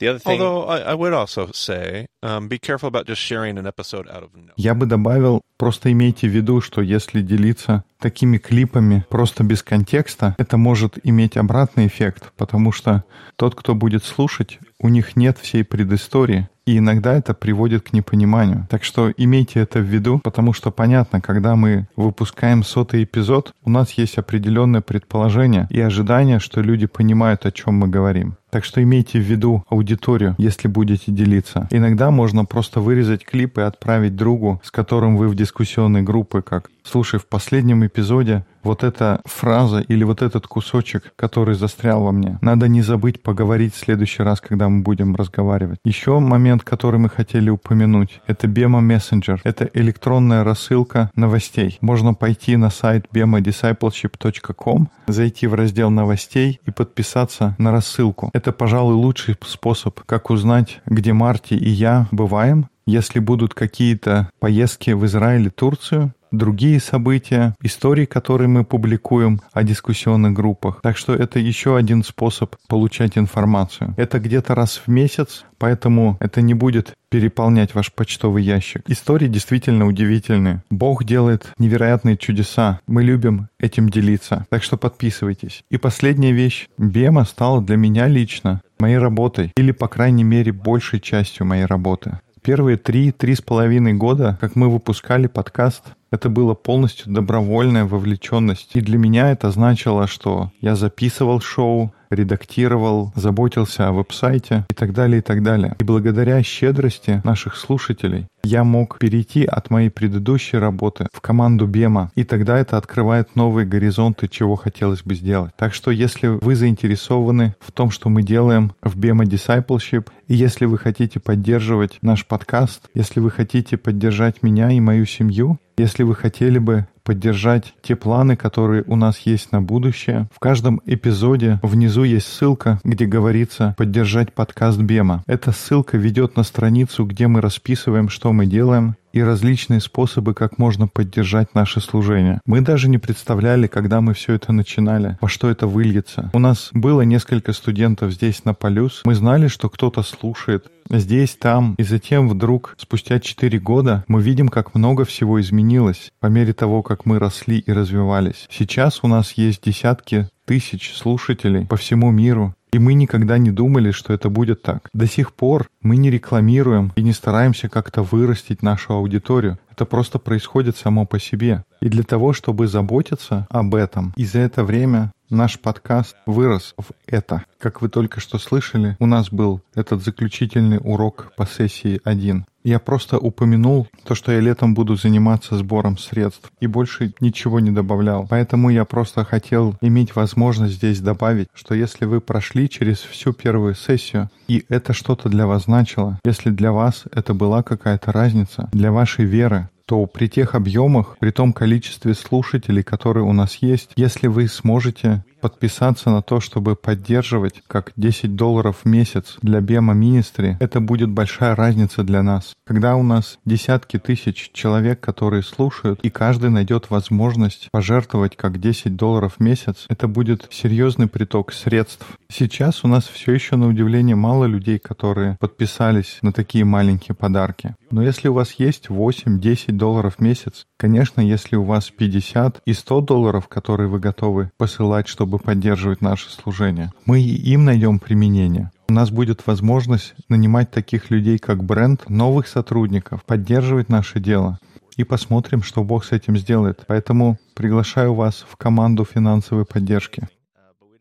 That's 0.00 0.26
a 0.26 0.28
great 0.28 0.38
way 0.38 0.38
to 0.38 0.38
do 0.38 0.38
it. 0.38 0.38
The 0.38 0.38
other 0.38 0.38
thing... 0.38 0.40
Although 0.40 0.68
I, 0.68 0.92
I 0.92 0.94
would 0.94 1.12
also 1.12 1.50
say, 1.52 2.06
be 2.48 2.58
careful 2.58 2.88
about 2.88 3.06
just 3.06 3.20
sharing 3.20 3.58
an 3.58 3.66
episode 3.66 4.08
out 4.08 4.22
of 4.22 4.30
Я 4.56 4.74
бы 4.74 4.86
добавил, 4.86 5.40
просто 5.56 5.90
имейте 5.92 6.28
в 6.28 6.30
виду, 6.30 6.60
что 6.60 6.82
если 6.82 7.22
делиться 7.22 7.84
такими 8.00 8.38
клипами 8.38 9.04
просто 9.08 9.44
без 9.44 9.62
контекста, 9.62 10.34
это 10.38 10.56
может 10.56 10.98
иметь 11.04 11.36
обратный 11.36 11.86
эффект, 11.86 12.32
потому 12.36 12.72
что 12.72 13.04
тот, 13.36 13.54
кто 13.54 13.74
будет 13.74 14.04
слушать, 14.04 14.58
у 14.78 14.88
них 14.88 15.16
нет 15.16 15.38
всей 15.38 15.64
предыстории, 15.64 16.48
и 16.66 16.78
иногда 16.78 17.14
это 17.14 17.34
приводит 17.34 17.88
к 17.88 17.92
непониманию. 17.92 18.66
Так 18.70 18.84
что 18.84 19.10
имейте 19.10 19.60
это 19.60 19.80
в 19.80 19.84
виду, 19.84 20.20
потому 20.22 20.52
что 20.52 20.70
понятно, 20.70 21.20
когда 21.20 21.56
мы 21.56 21.88
выпускаем 21.96 22.62
сотый 22.62 23.04
эпизод, 23.04 23.52
у 23.64 23.70
нас 23.70 23.92
есть 23.92 24.18
определенное 24.18 24.80
предположение 24.80 25.66
и 25.70 25.80
ожидание, 25.80 26.38
что 26.38 26.60
люди 26.60 26.86
понимают, 26.86 27.46
о 27.46 27.52
чем 27.52 27.74
мы 27.74 27.88
говорим. 27.88 28.36
Так 28.54 28.64
что 28.64 28.80
имейте 28.80 29.18
в 29.18 29.22
виду 29.22 29.64
аудиторию, 29.68 30.36
если 30.38 30.68
будете 30.68 31.10
делиться. 31.10 31.66
Иногда 31.72 32.12
можно 32.12 32.44
просто 32.44 32.78
вырезать 32.78 33.24
клип 33.24 33.58
и 33.58 33.62
отправить 33.62 34.14
другу, 34.14 34.60
с 34.62 34.70
которым 34.70 35.16
вы 35.16 35.26
в 35.26 35.34
дискуссионной 35.34 36.02
группе, 36.02 36.40
как 36.40 36.70
«Слушай, 36.84 37.18
в 37.18 37.26
последнем 37.26 37.84
эпизоде 37.84 38.44
вот 38.64 38.82
эта 38.82 39.20
фраза 39.24 39.80
или 39.80 40.04
вот 40.04 40.22
этот 40.22 40.46
кусочек, 40.46 41.12
который 41.16 41.54
застрял 41.54 42.02
во 42.02 42.12
мне. 42.12 42.38
Надо 42.40 42.68
не 42.68 42.82
забыть 42.82 43.22
поговорить 43.22 43.74
в 43.74 43.78
следующий 43.78 44.22
раз, 44.22 44.40
когда 44.40 44.68
мы 44.68 44.82
будем 44.82 45.14
разговаривать. 45.14 45.78
Еще 45.84 46.18
момент, 46.18 46.62
который 46.62 46.98
мы 46.98 47.08
хотели 47.08 47.50
упомянуть, 47.50 48.20
это 48.26 48.46
Bema 48.46 48.80
Messenger. 48.80 49.40
Это 49.44 49.70
электронная 49.74 50.44
рассылка 50.44 51.10
новостей. 51.14 51.78
Можно 51.80 52.14
пойти 52.14 52.56
на 52.56 52.70
сайт 52.70 53.06
bemadiscipleship.com, 53.12 54.88
зайти 55.06 55.46
в 55.46 55.54
раздел 55.54 55.90
новостей 55.90 56.60
и 56.66 56.70
подписаться 56.70 57.54
на 57.58 57.72
рассылку. 57.72 58.30
Это, 58.32 58.52
пожалуй, 58.52 58.94
лучший 58.94 59.36
способ, 59.46 60.00
как 60.06 60.30
узнать, 60.30 60.80
где 60.86 61.12
Марти 61.12 61.54
и 61.54 61.68
я 61.68 62.06
бываем, 62.10 62.68
если 62.86 63.18
будут 63.18 63.54
какие-то 63.54 64.30
поездки 64.40 64.90
в 64.90 65.04
Израиль 65.06 65.46
и 65.46 65.50
Турцию, 65.50 66.12
другие 66.38 66.80
события, 66.80 67.54
истории, 67.62 68.04
которые 68.04 68.48
мы 68.48 68.64
публикуем 68.64 69.40
о 69.52 69.62
дискуссионных 69.62 70.32
группах. 70.32 70.80
Так 70.82 70.96
что 70.96 71.14
это 71.14 71.38
еще 71.38 71.76
один 71.76 72.02
способ 72.02 72.56
получать 72.68 73.16
информацию. 73.16 73.94
Это 73.96 74.18
где-то 74.18 74.54
раз 74.54 74.82
в 74.84 74.88
месяц, 74.88 75.44
поэтому 75.58 76.16
это 76.20 76.42
не 76.42 76.54
будет 76.54 76.94
переполнять 77.08 77.74
ваш 77.74 77.92
почтовый 77.92 78.42
ящик. 78.42 78.82
Истории 78.88 79.28
действительно 79.28 79.86
удивительные. 79.86 80.62
Бог 80.70 81.04
делает 81.04 81.52
невероятные 81.58 82.16
чудеса. 82.16 82.80
Мы 82.86 83.04
любим 83.04 83.48
этим 83.60 83.88
делиться. 83.88 84.46
Так 84.50 84.64
что 84.64 84.76
подписывайтесь. 84.76 85.62
И 85.70 85.76
последняя 85.76 86.32
вещь. 86.32 86.68
Бема 86.76 87.24
стала 87.24 87.62
для 87.62 87.76
меня 87.76 88.08
лично 88.08 88.60
моей 88.80 88.98
работой, 88.98 89.52
или, 89.56 89.70
по 89.70 89.86
крайней 89.86 90.24
мере, 90.24 90.52
большей 90.52 91.00
частью 91.00 91.46
моей 91.46 91.64
работы. 91.64 92.18
Первые 92.44 92.76
три-три 92.76 93.34
с 93.34 93.40
половиной 93.40 93.94
года, 93.94 94.36
как 94.38 94.54
мы 94.54 94.68
выпускали 94.68 95.28
подкаст, 95.28 95.82
это 96.14 96.28
было 96.28 96.54
полностью 96.54 97.12
добровольная 97.12 97.84
вовлеченность. 97.84 98.70
И 98.74 98.80
для 98.80 98.98
меня 98.98 99.30
это 99.30 99.50
значило, 99.50 100.06
что 100.06 100.52
я 100.60 100.76
записывал 100.76 101.40
шоу, 101.40 101.92
редактировал, 102.10 103.12
заботился 103.16 103.88
о 103.88 103.92
веб-сайте 103.92 104.64
и 104.70 104.74
так 104.74 104.92
далее, 104.92 105.18
и 105.18 105.22
так 105.22 105.42
далее. 105.42 105.74
И 105.78 105.84
благодаря 105.84 106.42
щедрости 106.42 107.20
наших 107.24 107.56
слушателей 107.56 108.26
я 108.44 108.62
мог 108.62 108.98
перейти 108.98 109.44
от 109.44 109.70
моей 109.70 109.90
предыдущей 109.90 110.58
работы 110.58 111.08
в 111.12 111.20
команду 111.20 111.66
Бема, 111.66 112.10
и 112.14 112.24
тогда 112.24 112.58
это 112.58 112.76
открывает 112.76 113.36
новые 113.36 113.66
горизонты, 113.66 114.28
чего 114.28 114.54
хотелось 114.56 115.02
бы 115.02 115.14
сделать. 115.14 115.52
Так 115.56 115.74
что 115.74 115.90
если 115.90 116.26
вы 116.28 116.54
заинтересованы 116.54 117.54
в 117.58 117.72
том, 117.72 117.90
что 117.90 118.08
мы 118.08 118.22
делаем 118.22 118.72
в 118.82 118.96
Бема 118.98 119.24
Discipleship, 119.24 120.08
и 120.28 120.34
если 120.34 120.66
вы 120.66 120.78
хотите 120.78 121.20
поддерживать 121.20 121.98
наш 122.02 122.26
подкаст, 122.26 122.88
если 122.94 123.20
вы 123.20 123.30
хотите 123.30 123.76
поддержать 123.76 124.42
меня 124.42 124.70
и 124.70 124.80
мою 124.80 125.06
семью, 125.06 125.58
если 125.76 126.02
вы 126.02 126.14
хотели 126.14 126.58
бы 126.58 126.86
поддержать 127.02 127.74
те 127.82 127.96
планы, 127.96 128.36
которые 128.36 128.82
у 128.86 128.96
нас 128.96 129.18
есть 129.20 129.52
на 129.52 129.60
будущее. 129.60 130.28
В 130.34 130.40
каждом 130.40 130.80
эпизоде 130.86 131.60
внизу 131.62 132.02
есть 132.02 132.26
ссылка, 132.26 132.80
где 132.82 133.04
говорится 133.04 133.74
«Поддержать 133.76 134.32
подкаст 134.32 134.78
Бема». 134.78 135.22
Эта 135.26 135.52
ссылка 135.52 135.98
ведет 135.98 136.36
на 136.36 136.42
страницу, 136.42 137.04
где 137.04 137.26
мы 137.26 137.40
расписываем, 137.40 138.08
что 138.08 138.32
мы 138.32 138.46
делаем, 138.46 138.96
и 139.14 139.22
различные 139.22 139.80
способы, 139.80 140.34
как 140.34 140.58
можно 140.58 140.88
поддержать 140.88 141.54
наше 141.54 141.80
служение. 141.80 142.40
Мы 142.44 142.60
даже 142.60 142.88
не 142.88 142.98
представляли, 142.98 143.68
когда 143.68 144.00
мы 144.00 144.12
все 144.12 144.34
это 144.34 144.52
начинали, 144.52 145.16
во 145.20 145.28
что 145.28 145.48
это 145.48 145.68
выльется. 145.68 146.30
У 146.34 146.40
нас 146.40 146.70
было 146.72 147.02
несколько 147.02 147.52
студентов 147.52 148.12
здесь 148.12 148.44
на 148.44 148.54
Полюс. 148.54 149.02
Мы 149.04 149.14
знали, 149.14 149.46
что 149.46 149.70
кто-то 149.70 150.02
слушает 150.02 150.66
здесь, 150.90 151.36
там, 151.36 151.76
и 151.78 151.84
затем 151.84 152.28
вдруг, 152.28 152.74
спустя 152.76 153.20
4 153.20 153.58
года, 153.60 154.04
мы 154.08 154.20
видим, 154.20 154.48
как 154.48 154.74
много 154.74 155.04
всего 155.04 155.40
изменилось 155.40 156.10
по 156.20 156.26
мере 156.26 156.52
того, 156.52 156.82
как 156.82 157.06
мы 157.06 157.20
росли 157.20 157.58
и 157.58 157.72
развивались. 157.72 158.48
Сейчас 158.50 159.00
у 159.02 159.06
нас 159.06 159.32
есть 159.32 159.62
десятки 159.64 160.28
тысяч 160.44 160.94
слушателей 160.94 161.66
по 161.66 161.76
всему 161.76 162.10
миру, 162.10 162.54
и 162.72 162.78
мы 162.78 162.94
никогда 162.94 163.38
не 163.38 163.52
думали, 163.52 163.92
что 163.92 164.12
это 164.12 164.28
будет 164.28 164.62
так. 164.62 164.88
До 164.92 165.06
сих 165.06 165.32
пор 165.32 165.68
мы 165.80 165.96
не 165.96 166.10
рекламируем 166.10 166.92
и 166.96 167.02
не 167.02 167.12
стараемся 167.12 167.68
как-то 167.68 168.02
вырастить 168.02 168.62
нашу 168.62 168.94
аудиторию. 168.94 169.58
Это 169.70 169.84
просто 169.84 170.18
происходит 170.18 170.76
само 170.76 171.06
по 171.06 171.20
себе. 171.20 171.64
И 171.80 171.88
для 171.88 172.02
того, 172.02 172.32
чтобы 172.32 172.66
заботиться 172.66 173.46
об 173.50 173.76
этом, 173.76 174.12
и 174.16 174.24
за 174.24 174.40
это 174.40 174.64
время 174.64 175.12
наш 175.30 175.60
подкаст 175.60 176.16
вырос 176.26 176.74
в 176.76 176.92
это. 177.06 177.44
Как 177.58 177.80
вы 177.80 177.88
только 177.88 178.20
что 178.20 178.38
слышали, 178.38 178.96
у 178.98 179.06
нас 179.06 179.30
был 179.30 179.60
этот 179.74 180.02
заключительный 180.02 180.80
урок 180.82 181.32
по 181.36 181.46
сессии 181.46 182.00
1. 182.04 182.44
Я 182.64 182.78
просто 182.78 183.18
упомянул 183.18 183.86
то, 184.04 184.14
что 184.14 184.32
я 184.32 184.40
летом 184.40 184.72
буду 184.72 184.96
заниматься 184.96 185.56
сбором 185.56 185.98
средств, 185.98 186.50
и 186.60 186.66
больше 186.66 187.12
ничего 187.20 187.60
не 187.60 187.70
добавлял. 187.70 188.26
Поэтому 188.28 188.70
я 188.70 188.86
просто 188.86 189.22
хотел 189.24 189.76
иметь 189.82 190.16
возможность 190.16 190.76
здесь 190.76 191.00
добавить, 191.00 191.48
что 191.52 191.74
если 191.74 192.06
вы 192.06 192.22
прошли 192.22 192.70
через 192.70 192.98
всю 193.00 193.34
первую 193.34 193.74
сессию, 193.74 194.30
и 194.48 194.64
это 194.70 194.94
что-то 194.94 195.28
для 195.28 195.46
вас 195.46 195.64
значило, 195.64 196.18
если 196.24 196.48
для 196.48 196.72
вас 196.72 197.04
это 197.12 197.34
была 197.34 197.62
какая-то 197.62 198.12
разница, 198.12 198.70
для 198.72 198.90
вашей 198.92 199.26
веры, 199.26 199.68
то 199.86 200.06
при 200.06 200.28
тех 200.28 200.54
объемах, 200.54 201.16
при 201.18 201.30
том 201.30 201.52
количестве 201.52 202.14
слушателей, 202.14 202.82
которые 202.82 203.24
у 203.24 203.32
нас 203.32 203.56
есть, 203.56 203.90
если 203.96 204.28
вы 204.28 204.48
сможете 204.48 205.22
подписаться 205.44 206.08
на 206.08 206.22
то, 206.22 206.40
чтобы 206.40 206.74
поддерживать 206.74 207.62
как 207.66 207.92
10 207.96 208.34
долларов 208.34 208.78
в 208.82 208.88
месяц 208.88 209.36
для 209.42 209.60
Бема 209.60 209.92
Министри, 209.92 210.56
это 210.58 210.80
будет 210.80 211.10
большая 211.10 211.54
разница 211.54 212.02
для 212.02 212.22
нас. 212.22 212.54
Когда 212.66 212.96
у 212.96 213.02
нас 213.02 213.38
десятки 213.44 213.98
тысяч 213.98 214.52
человек, 214.54 215.00
которые 215.00 215.42
слушают, 215.42 216.00
и 216.02 216.08
каждый 216.08 216.48
найдет 216.48 216.88
возможность 216.88 217.68
пожертвовать 217.70 218.38
как 218.38 218.58
10 218.58 218.96
долларов 218.96 219.34
в 219.36 219.42
месяц, 219.42 219.84
это 219.90 220.08
будет 220.08 220.48
серьезный 220.50 221.08
приток 221.08 221.52
средств. 221.52 222.06
Сейчас 222.32 222.82
у 222.82 222.88
нас 222.88 223.04
все 223.04 223.32
еще 223.32 223.56
на 223.56 223.68
удивление 223.68 224.16
мало 224.16 224.46
людей, 224.46 224.78
которые 224.78 225.36
подписались 225.40 226.20
на 226.22 226.32
такие 226.32 226.64
маленькие 226.64 227.14
подарки. 227.14 227.74
Но 227.90 228.02
если 228.02 228.28
у 228.28 228.32
вас 228.32 228.54
есть 228.54 228.86
8-10 228.88 229.72
долларов 229.72 230.14
в 230.16 230.22
месяц, 230.22 230.64
конечно, 230.78 231.20
если 231.20 231.56
у 231.56 231.64
вас 231.64 231.90
50 231.90 232.62
и 232.64 232.72
100 232.72 233.00
долларов, 233.02 233.46
которые 233.46 233.90
вы 233.90 234.00
готовы 234.00 234.50
посылать, 234.56 235.06
чтобы 235.06 235.33
чтобы 235.34 235.38
поддерживать 235.38 236.00
наше 236.00 236.30
служение. 236.30 236.92
Мы 237.06 237.20
им 237.20 237.64
найдем 237.64 237.98
применение. 237.98 238.70
У 238.88 238.92
нас 238.92 239.10
будет 239.10 239.44
возможность 239.46 240.14
нанимать 240.28 240.70
таких 240.70 241.10
людей, 241.10 241.38
как 241.38 241.64
бренд, 241.64 242.08
новых 242.08 242.46
сотрудников, 242.46 243.24
поддерживать 243.24 243.88
наше 243.88 244.20
дело. 244.20 244.58
И 244.96 245.02
посмотрим, 245.02 245.62
что 245.62 245.82
Бог 245.82 246.04
с 246.04 246.12
этим 246.12 246.36
сделает. 246.36 246.84
Поэтому 246.86 247.38
приглашаю 247.54 248.14
вас 248.14 248.46
в 248.48 248.56
команду 248.56 249.04
финансовой 249.04 249.64
поддержки. 249.64 250.28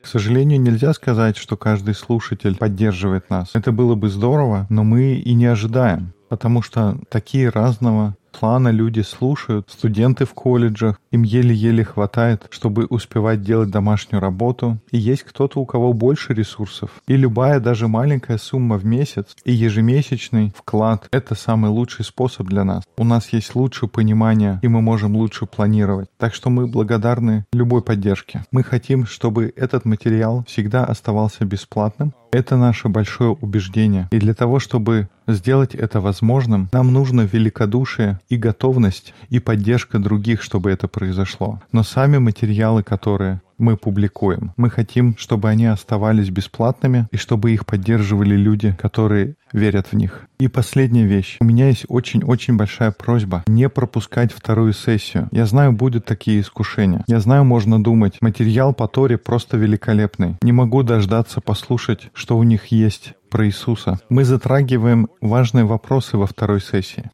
К 0.02 0.08
сожалению, 0.08 0.60
нельзя 0.60 0.94
сказать, 0.94 1.38
что 1.38 1.56
каждый 1.56 1.94
слушатель 1.94 2.56
поддерживает 2.56 3.30
нас. 3.30 3.52
Это 3.54 3.72
было 3.72 3.94
бы 3.94 4.10
здорово, 4.10 4.66
но 4.70 4.84
мы 4.84 5.14
и 5.14 5.34
не 5.36 5.46
ожидаем, 5.46 6.14
потому 6.28 6.64
что 6.64 6.98
такие 7.10 7.50
разного 7.50 8.16
плана 8.38 8.70
люди 8.70 9.02
слушают, 9.02 9.70
студенты 9.70 10.26
в 10.26 10.34
колледжах, 10.34 11.00
им 11.12 11.24
еле-еле 11.24 11.84
хватает, 11.84 12.48
чтобы 12.50 12.86
успевать 12.86 13.42
делать 13.42 13.70
домашнюю 13.70 14.22
работу, 14.22 14.80
и 14.92 14.98
есть 14.98 15.24
кто-то, 15.24 15.60
у 15.60 15.66
кого 15.66 15.94
больше 15.94 16.34
ресурсов. 16.34 16.90
И 17.08 17.16
любая, 17.16 17.60
даже 17.60 17.88
маленькая 17.88 18.38
сумма 18.38 18.78
в 18.78 18.86
месяц 18.86 19.36
и 19.46 19.52
ежемесячный 19.54 20.54
вклад— 20.56 21.08
это 21.12 21.36
самый 21.36 21.70
лучший 21.70 22.06
способ 22.06 22.48
для 22.48 22.64
нас. 22.64 22.84
У 22.98 23.04
нас 23.04 23.32
есть 23.32 23.56
лучшее 23.56 23.90
понимание, 23.90 24.60
и 24.62 24.68
мы 24.68 24.82
можем 24.82 25.16
лучше 25.16 25.46
планировать. 25.46 26.10
Так 26.18 26.34
что 26.34 26.50
мы 26.50 26.68
благодарны 26.68 27.46
любой 27.54 27.82
поддержке. 27.82 28.46
Мы 28.52 28.64
хотим, 28.64 29.06
чтобы 29.06 29.54
этот 29.56 29.86
материал 29.86 30.44
всегда 30.48 30.84
оставался 30.86 31.46
бесплатным, 31.46 32.14
это 32.34 32.58
наше 32.58 32.90
большое 32.90 33.32
убеждение. 33.32 34.08
И 34.12 34.18
для 34.18 34.34
того, 34.34 34.60
чтобы 34.60 35.08
сделать 35.28 35.76
это 35.76 36.02
возможным, 36.02 36.68
нам 36.74 36.92
нужно 36.92 37.22
великодушие 37.22 38.20
и 38.28 38.38
готовность, 38.38 39.14
и 39.30 39.40
поддержка 39.40 40.00
других, 40.00 40.42
чтобы 40.42 40.72
это 40.72 40.88
произошло. 40.88 41.62
Но 41.72 41.84
сами 41.84 42.18
материалы, 42.18 42.82
которые 42.82 43.42
мы 43.58 43.78
публикуем. 43.78 44.54
Мы 44.58 44.70
хотим, 44.70 45.16
чтобы 45.18 45.50
они 45.50 45.66
оставались 45.66 46.30
бесплатными 46.30 47.08
и 47.12 47.18
чтобы 47.18 47.52
их 47.52 47.66
поддерживали 47.66 48.36
люди, 48.36 48.76
которые 48.80 49.36
верят 49.52 49.88
в 49.92 49.94
них. 49.94 50.28
И 50.40 50.48
последняя 50.48 51.06
вещь. 51.06 51.38
У 51.40 51.46
меня 51.46 51.68
есть 51.68 51.86
очень-очень 51.88 52.58
большая 52.58 52.92
просьба 52.92 53.44
не 53.48 53.70
пропускать 53.70 54.34
вторую 54.34 54.74
сессию. 54.74 55.30
Я 55.32 55.46
знаю, 55.46 55.72
будут 55.72 56.06
такие 56.06 56.42
искушения. 56.42 57.04
Я 57.08 57.20
знаю, 57.20 57.46
можно 57.46 57.82
думать, 57.82 58.18
материал 58.22 58.74
по 58.74 58.88
Торе 58.88 59.18
просто 59.18 59.58
великолепный. 59.58 60.36
Не 60.42 60.52
могу 60.52 60.84
дождаться 60.84 61.40
послушать, 61.40 62.10
что 62.14 62.38
у 62.38 62.44
них 62.44 62.68
есть 62.68 63.14
про 63.30 63.48
Иисуса. 63.48 64.00
Мы 64.10 64.26
затрагиваем 64.26 65.08
важные 65.22 65.66
вопросы 65.66 66.18
во 66.18 66.28
второй 66.28 66.62
сессии. 66.62 67.10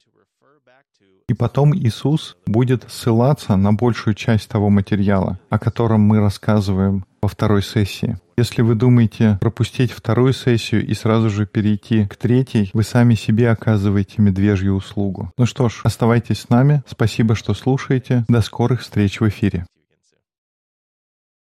И 1.30 1.36
потом 1.36 1.76
Иисус 1.76 2.36
будет 2.48 2.86
ссылаться 2.90 3.56
на 3.56 3.72
большую 3.72 4.16
часть 4.16 4.50
того 4.50 4.70
материала, 4.72 5.40
о 5.52 5.60
котором 5.60 6.02
мы 6.02 6.20
рассказываем 6.20 7.06
во 7.22 7.30
второй 7.30 7.62
сессии. 7.62 8.18
Если 8.36 8.64
вы 8.64 8.74
думаете 8.74 9.38
пропустить 9.40 9.92
вторую 9.92 10.34
сессию 10.34 10.84
и 10.84 10.94
сразу 10.96 11.30
же 11.30 11.46
перейти 11.46 12.08
к 12.08 12.16
третьей, 12.16 12.72
вы 12.74 12.82
сами 12.82 13.14
себе 13.14 13.52
оказываете 13.52 14.16
медвежью 14.24 14.74
услугу. 14.74 15.32
Ну 15.38 15.46
что 15.46 15.70
ж, 15.70 15.82
оставайтесь 15.84 16.40
с 16.40 16.50
нами. 16.50 16.82
Спасибо, 16.88 17.36
что 17.36 17.54
слушаете. 17.54 18.26
До 18.28 18.42
скорых 18.42 18.82
встреч 18.82 19.20
в 19.20 19.28
эфире. 19.28 19.68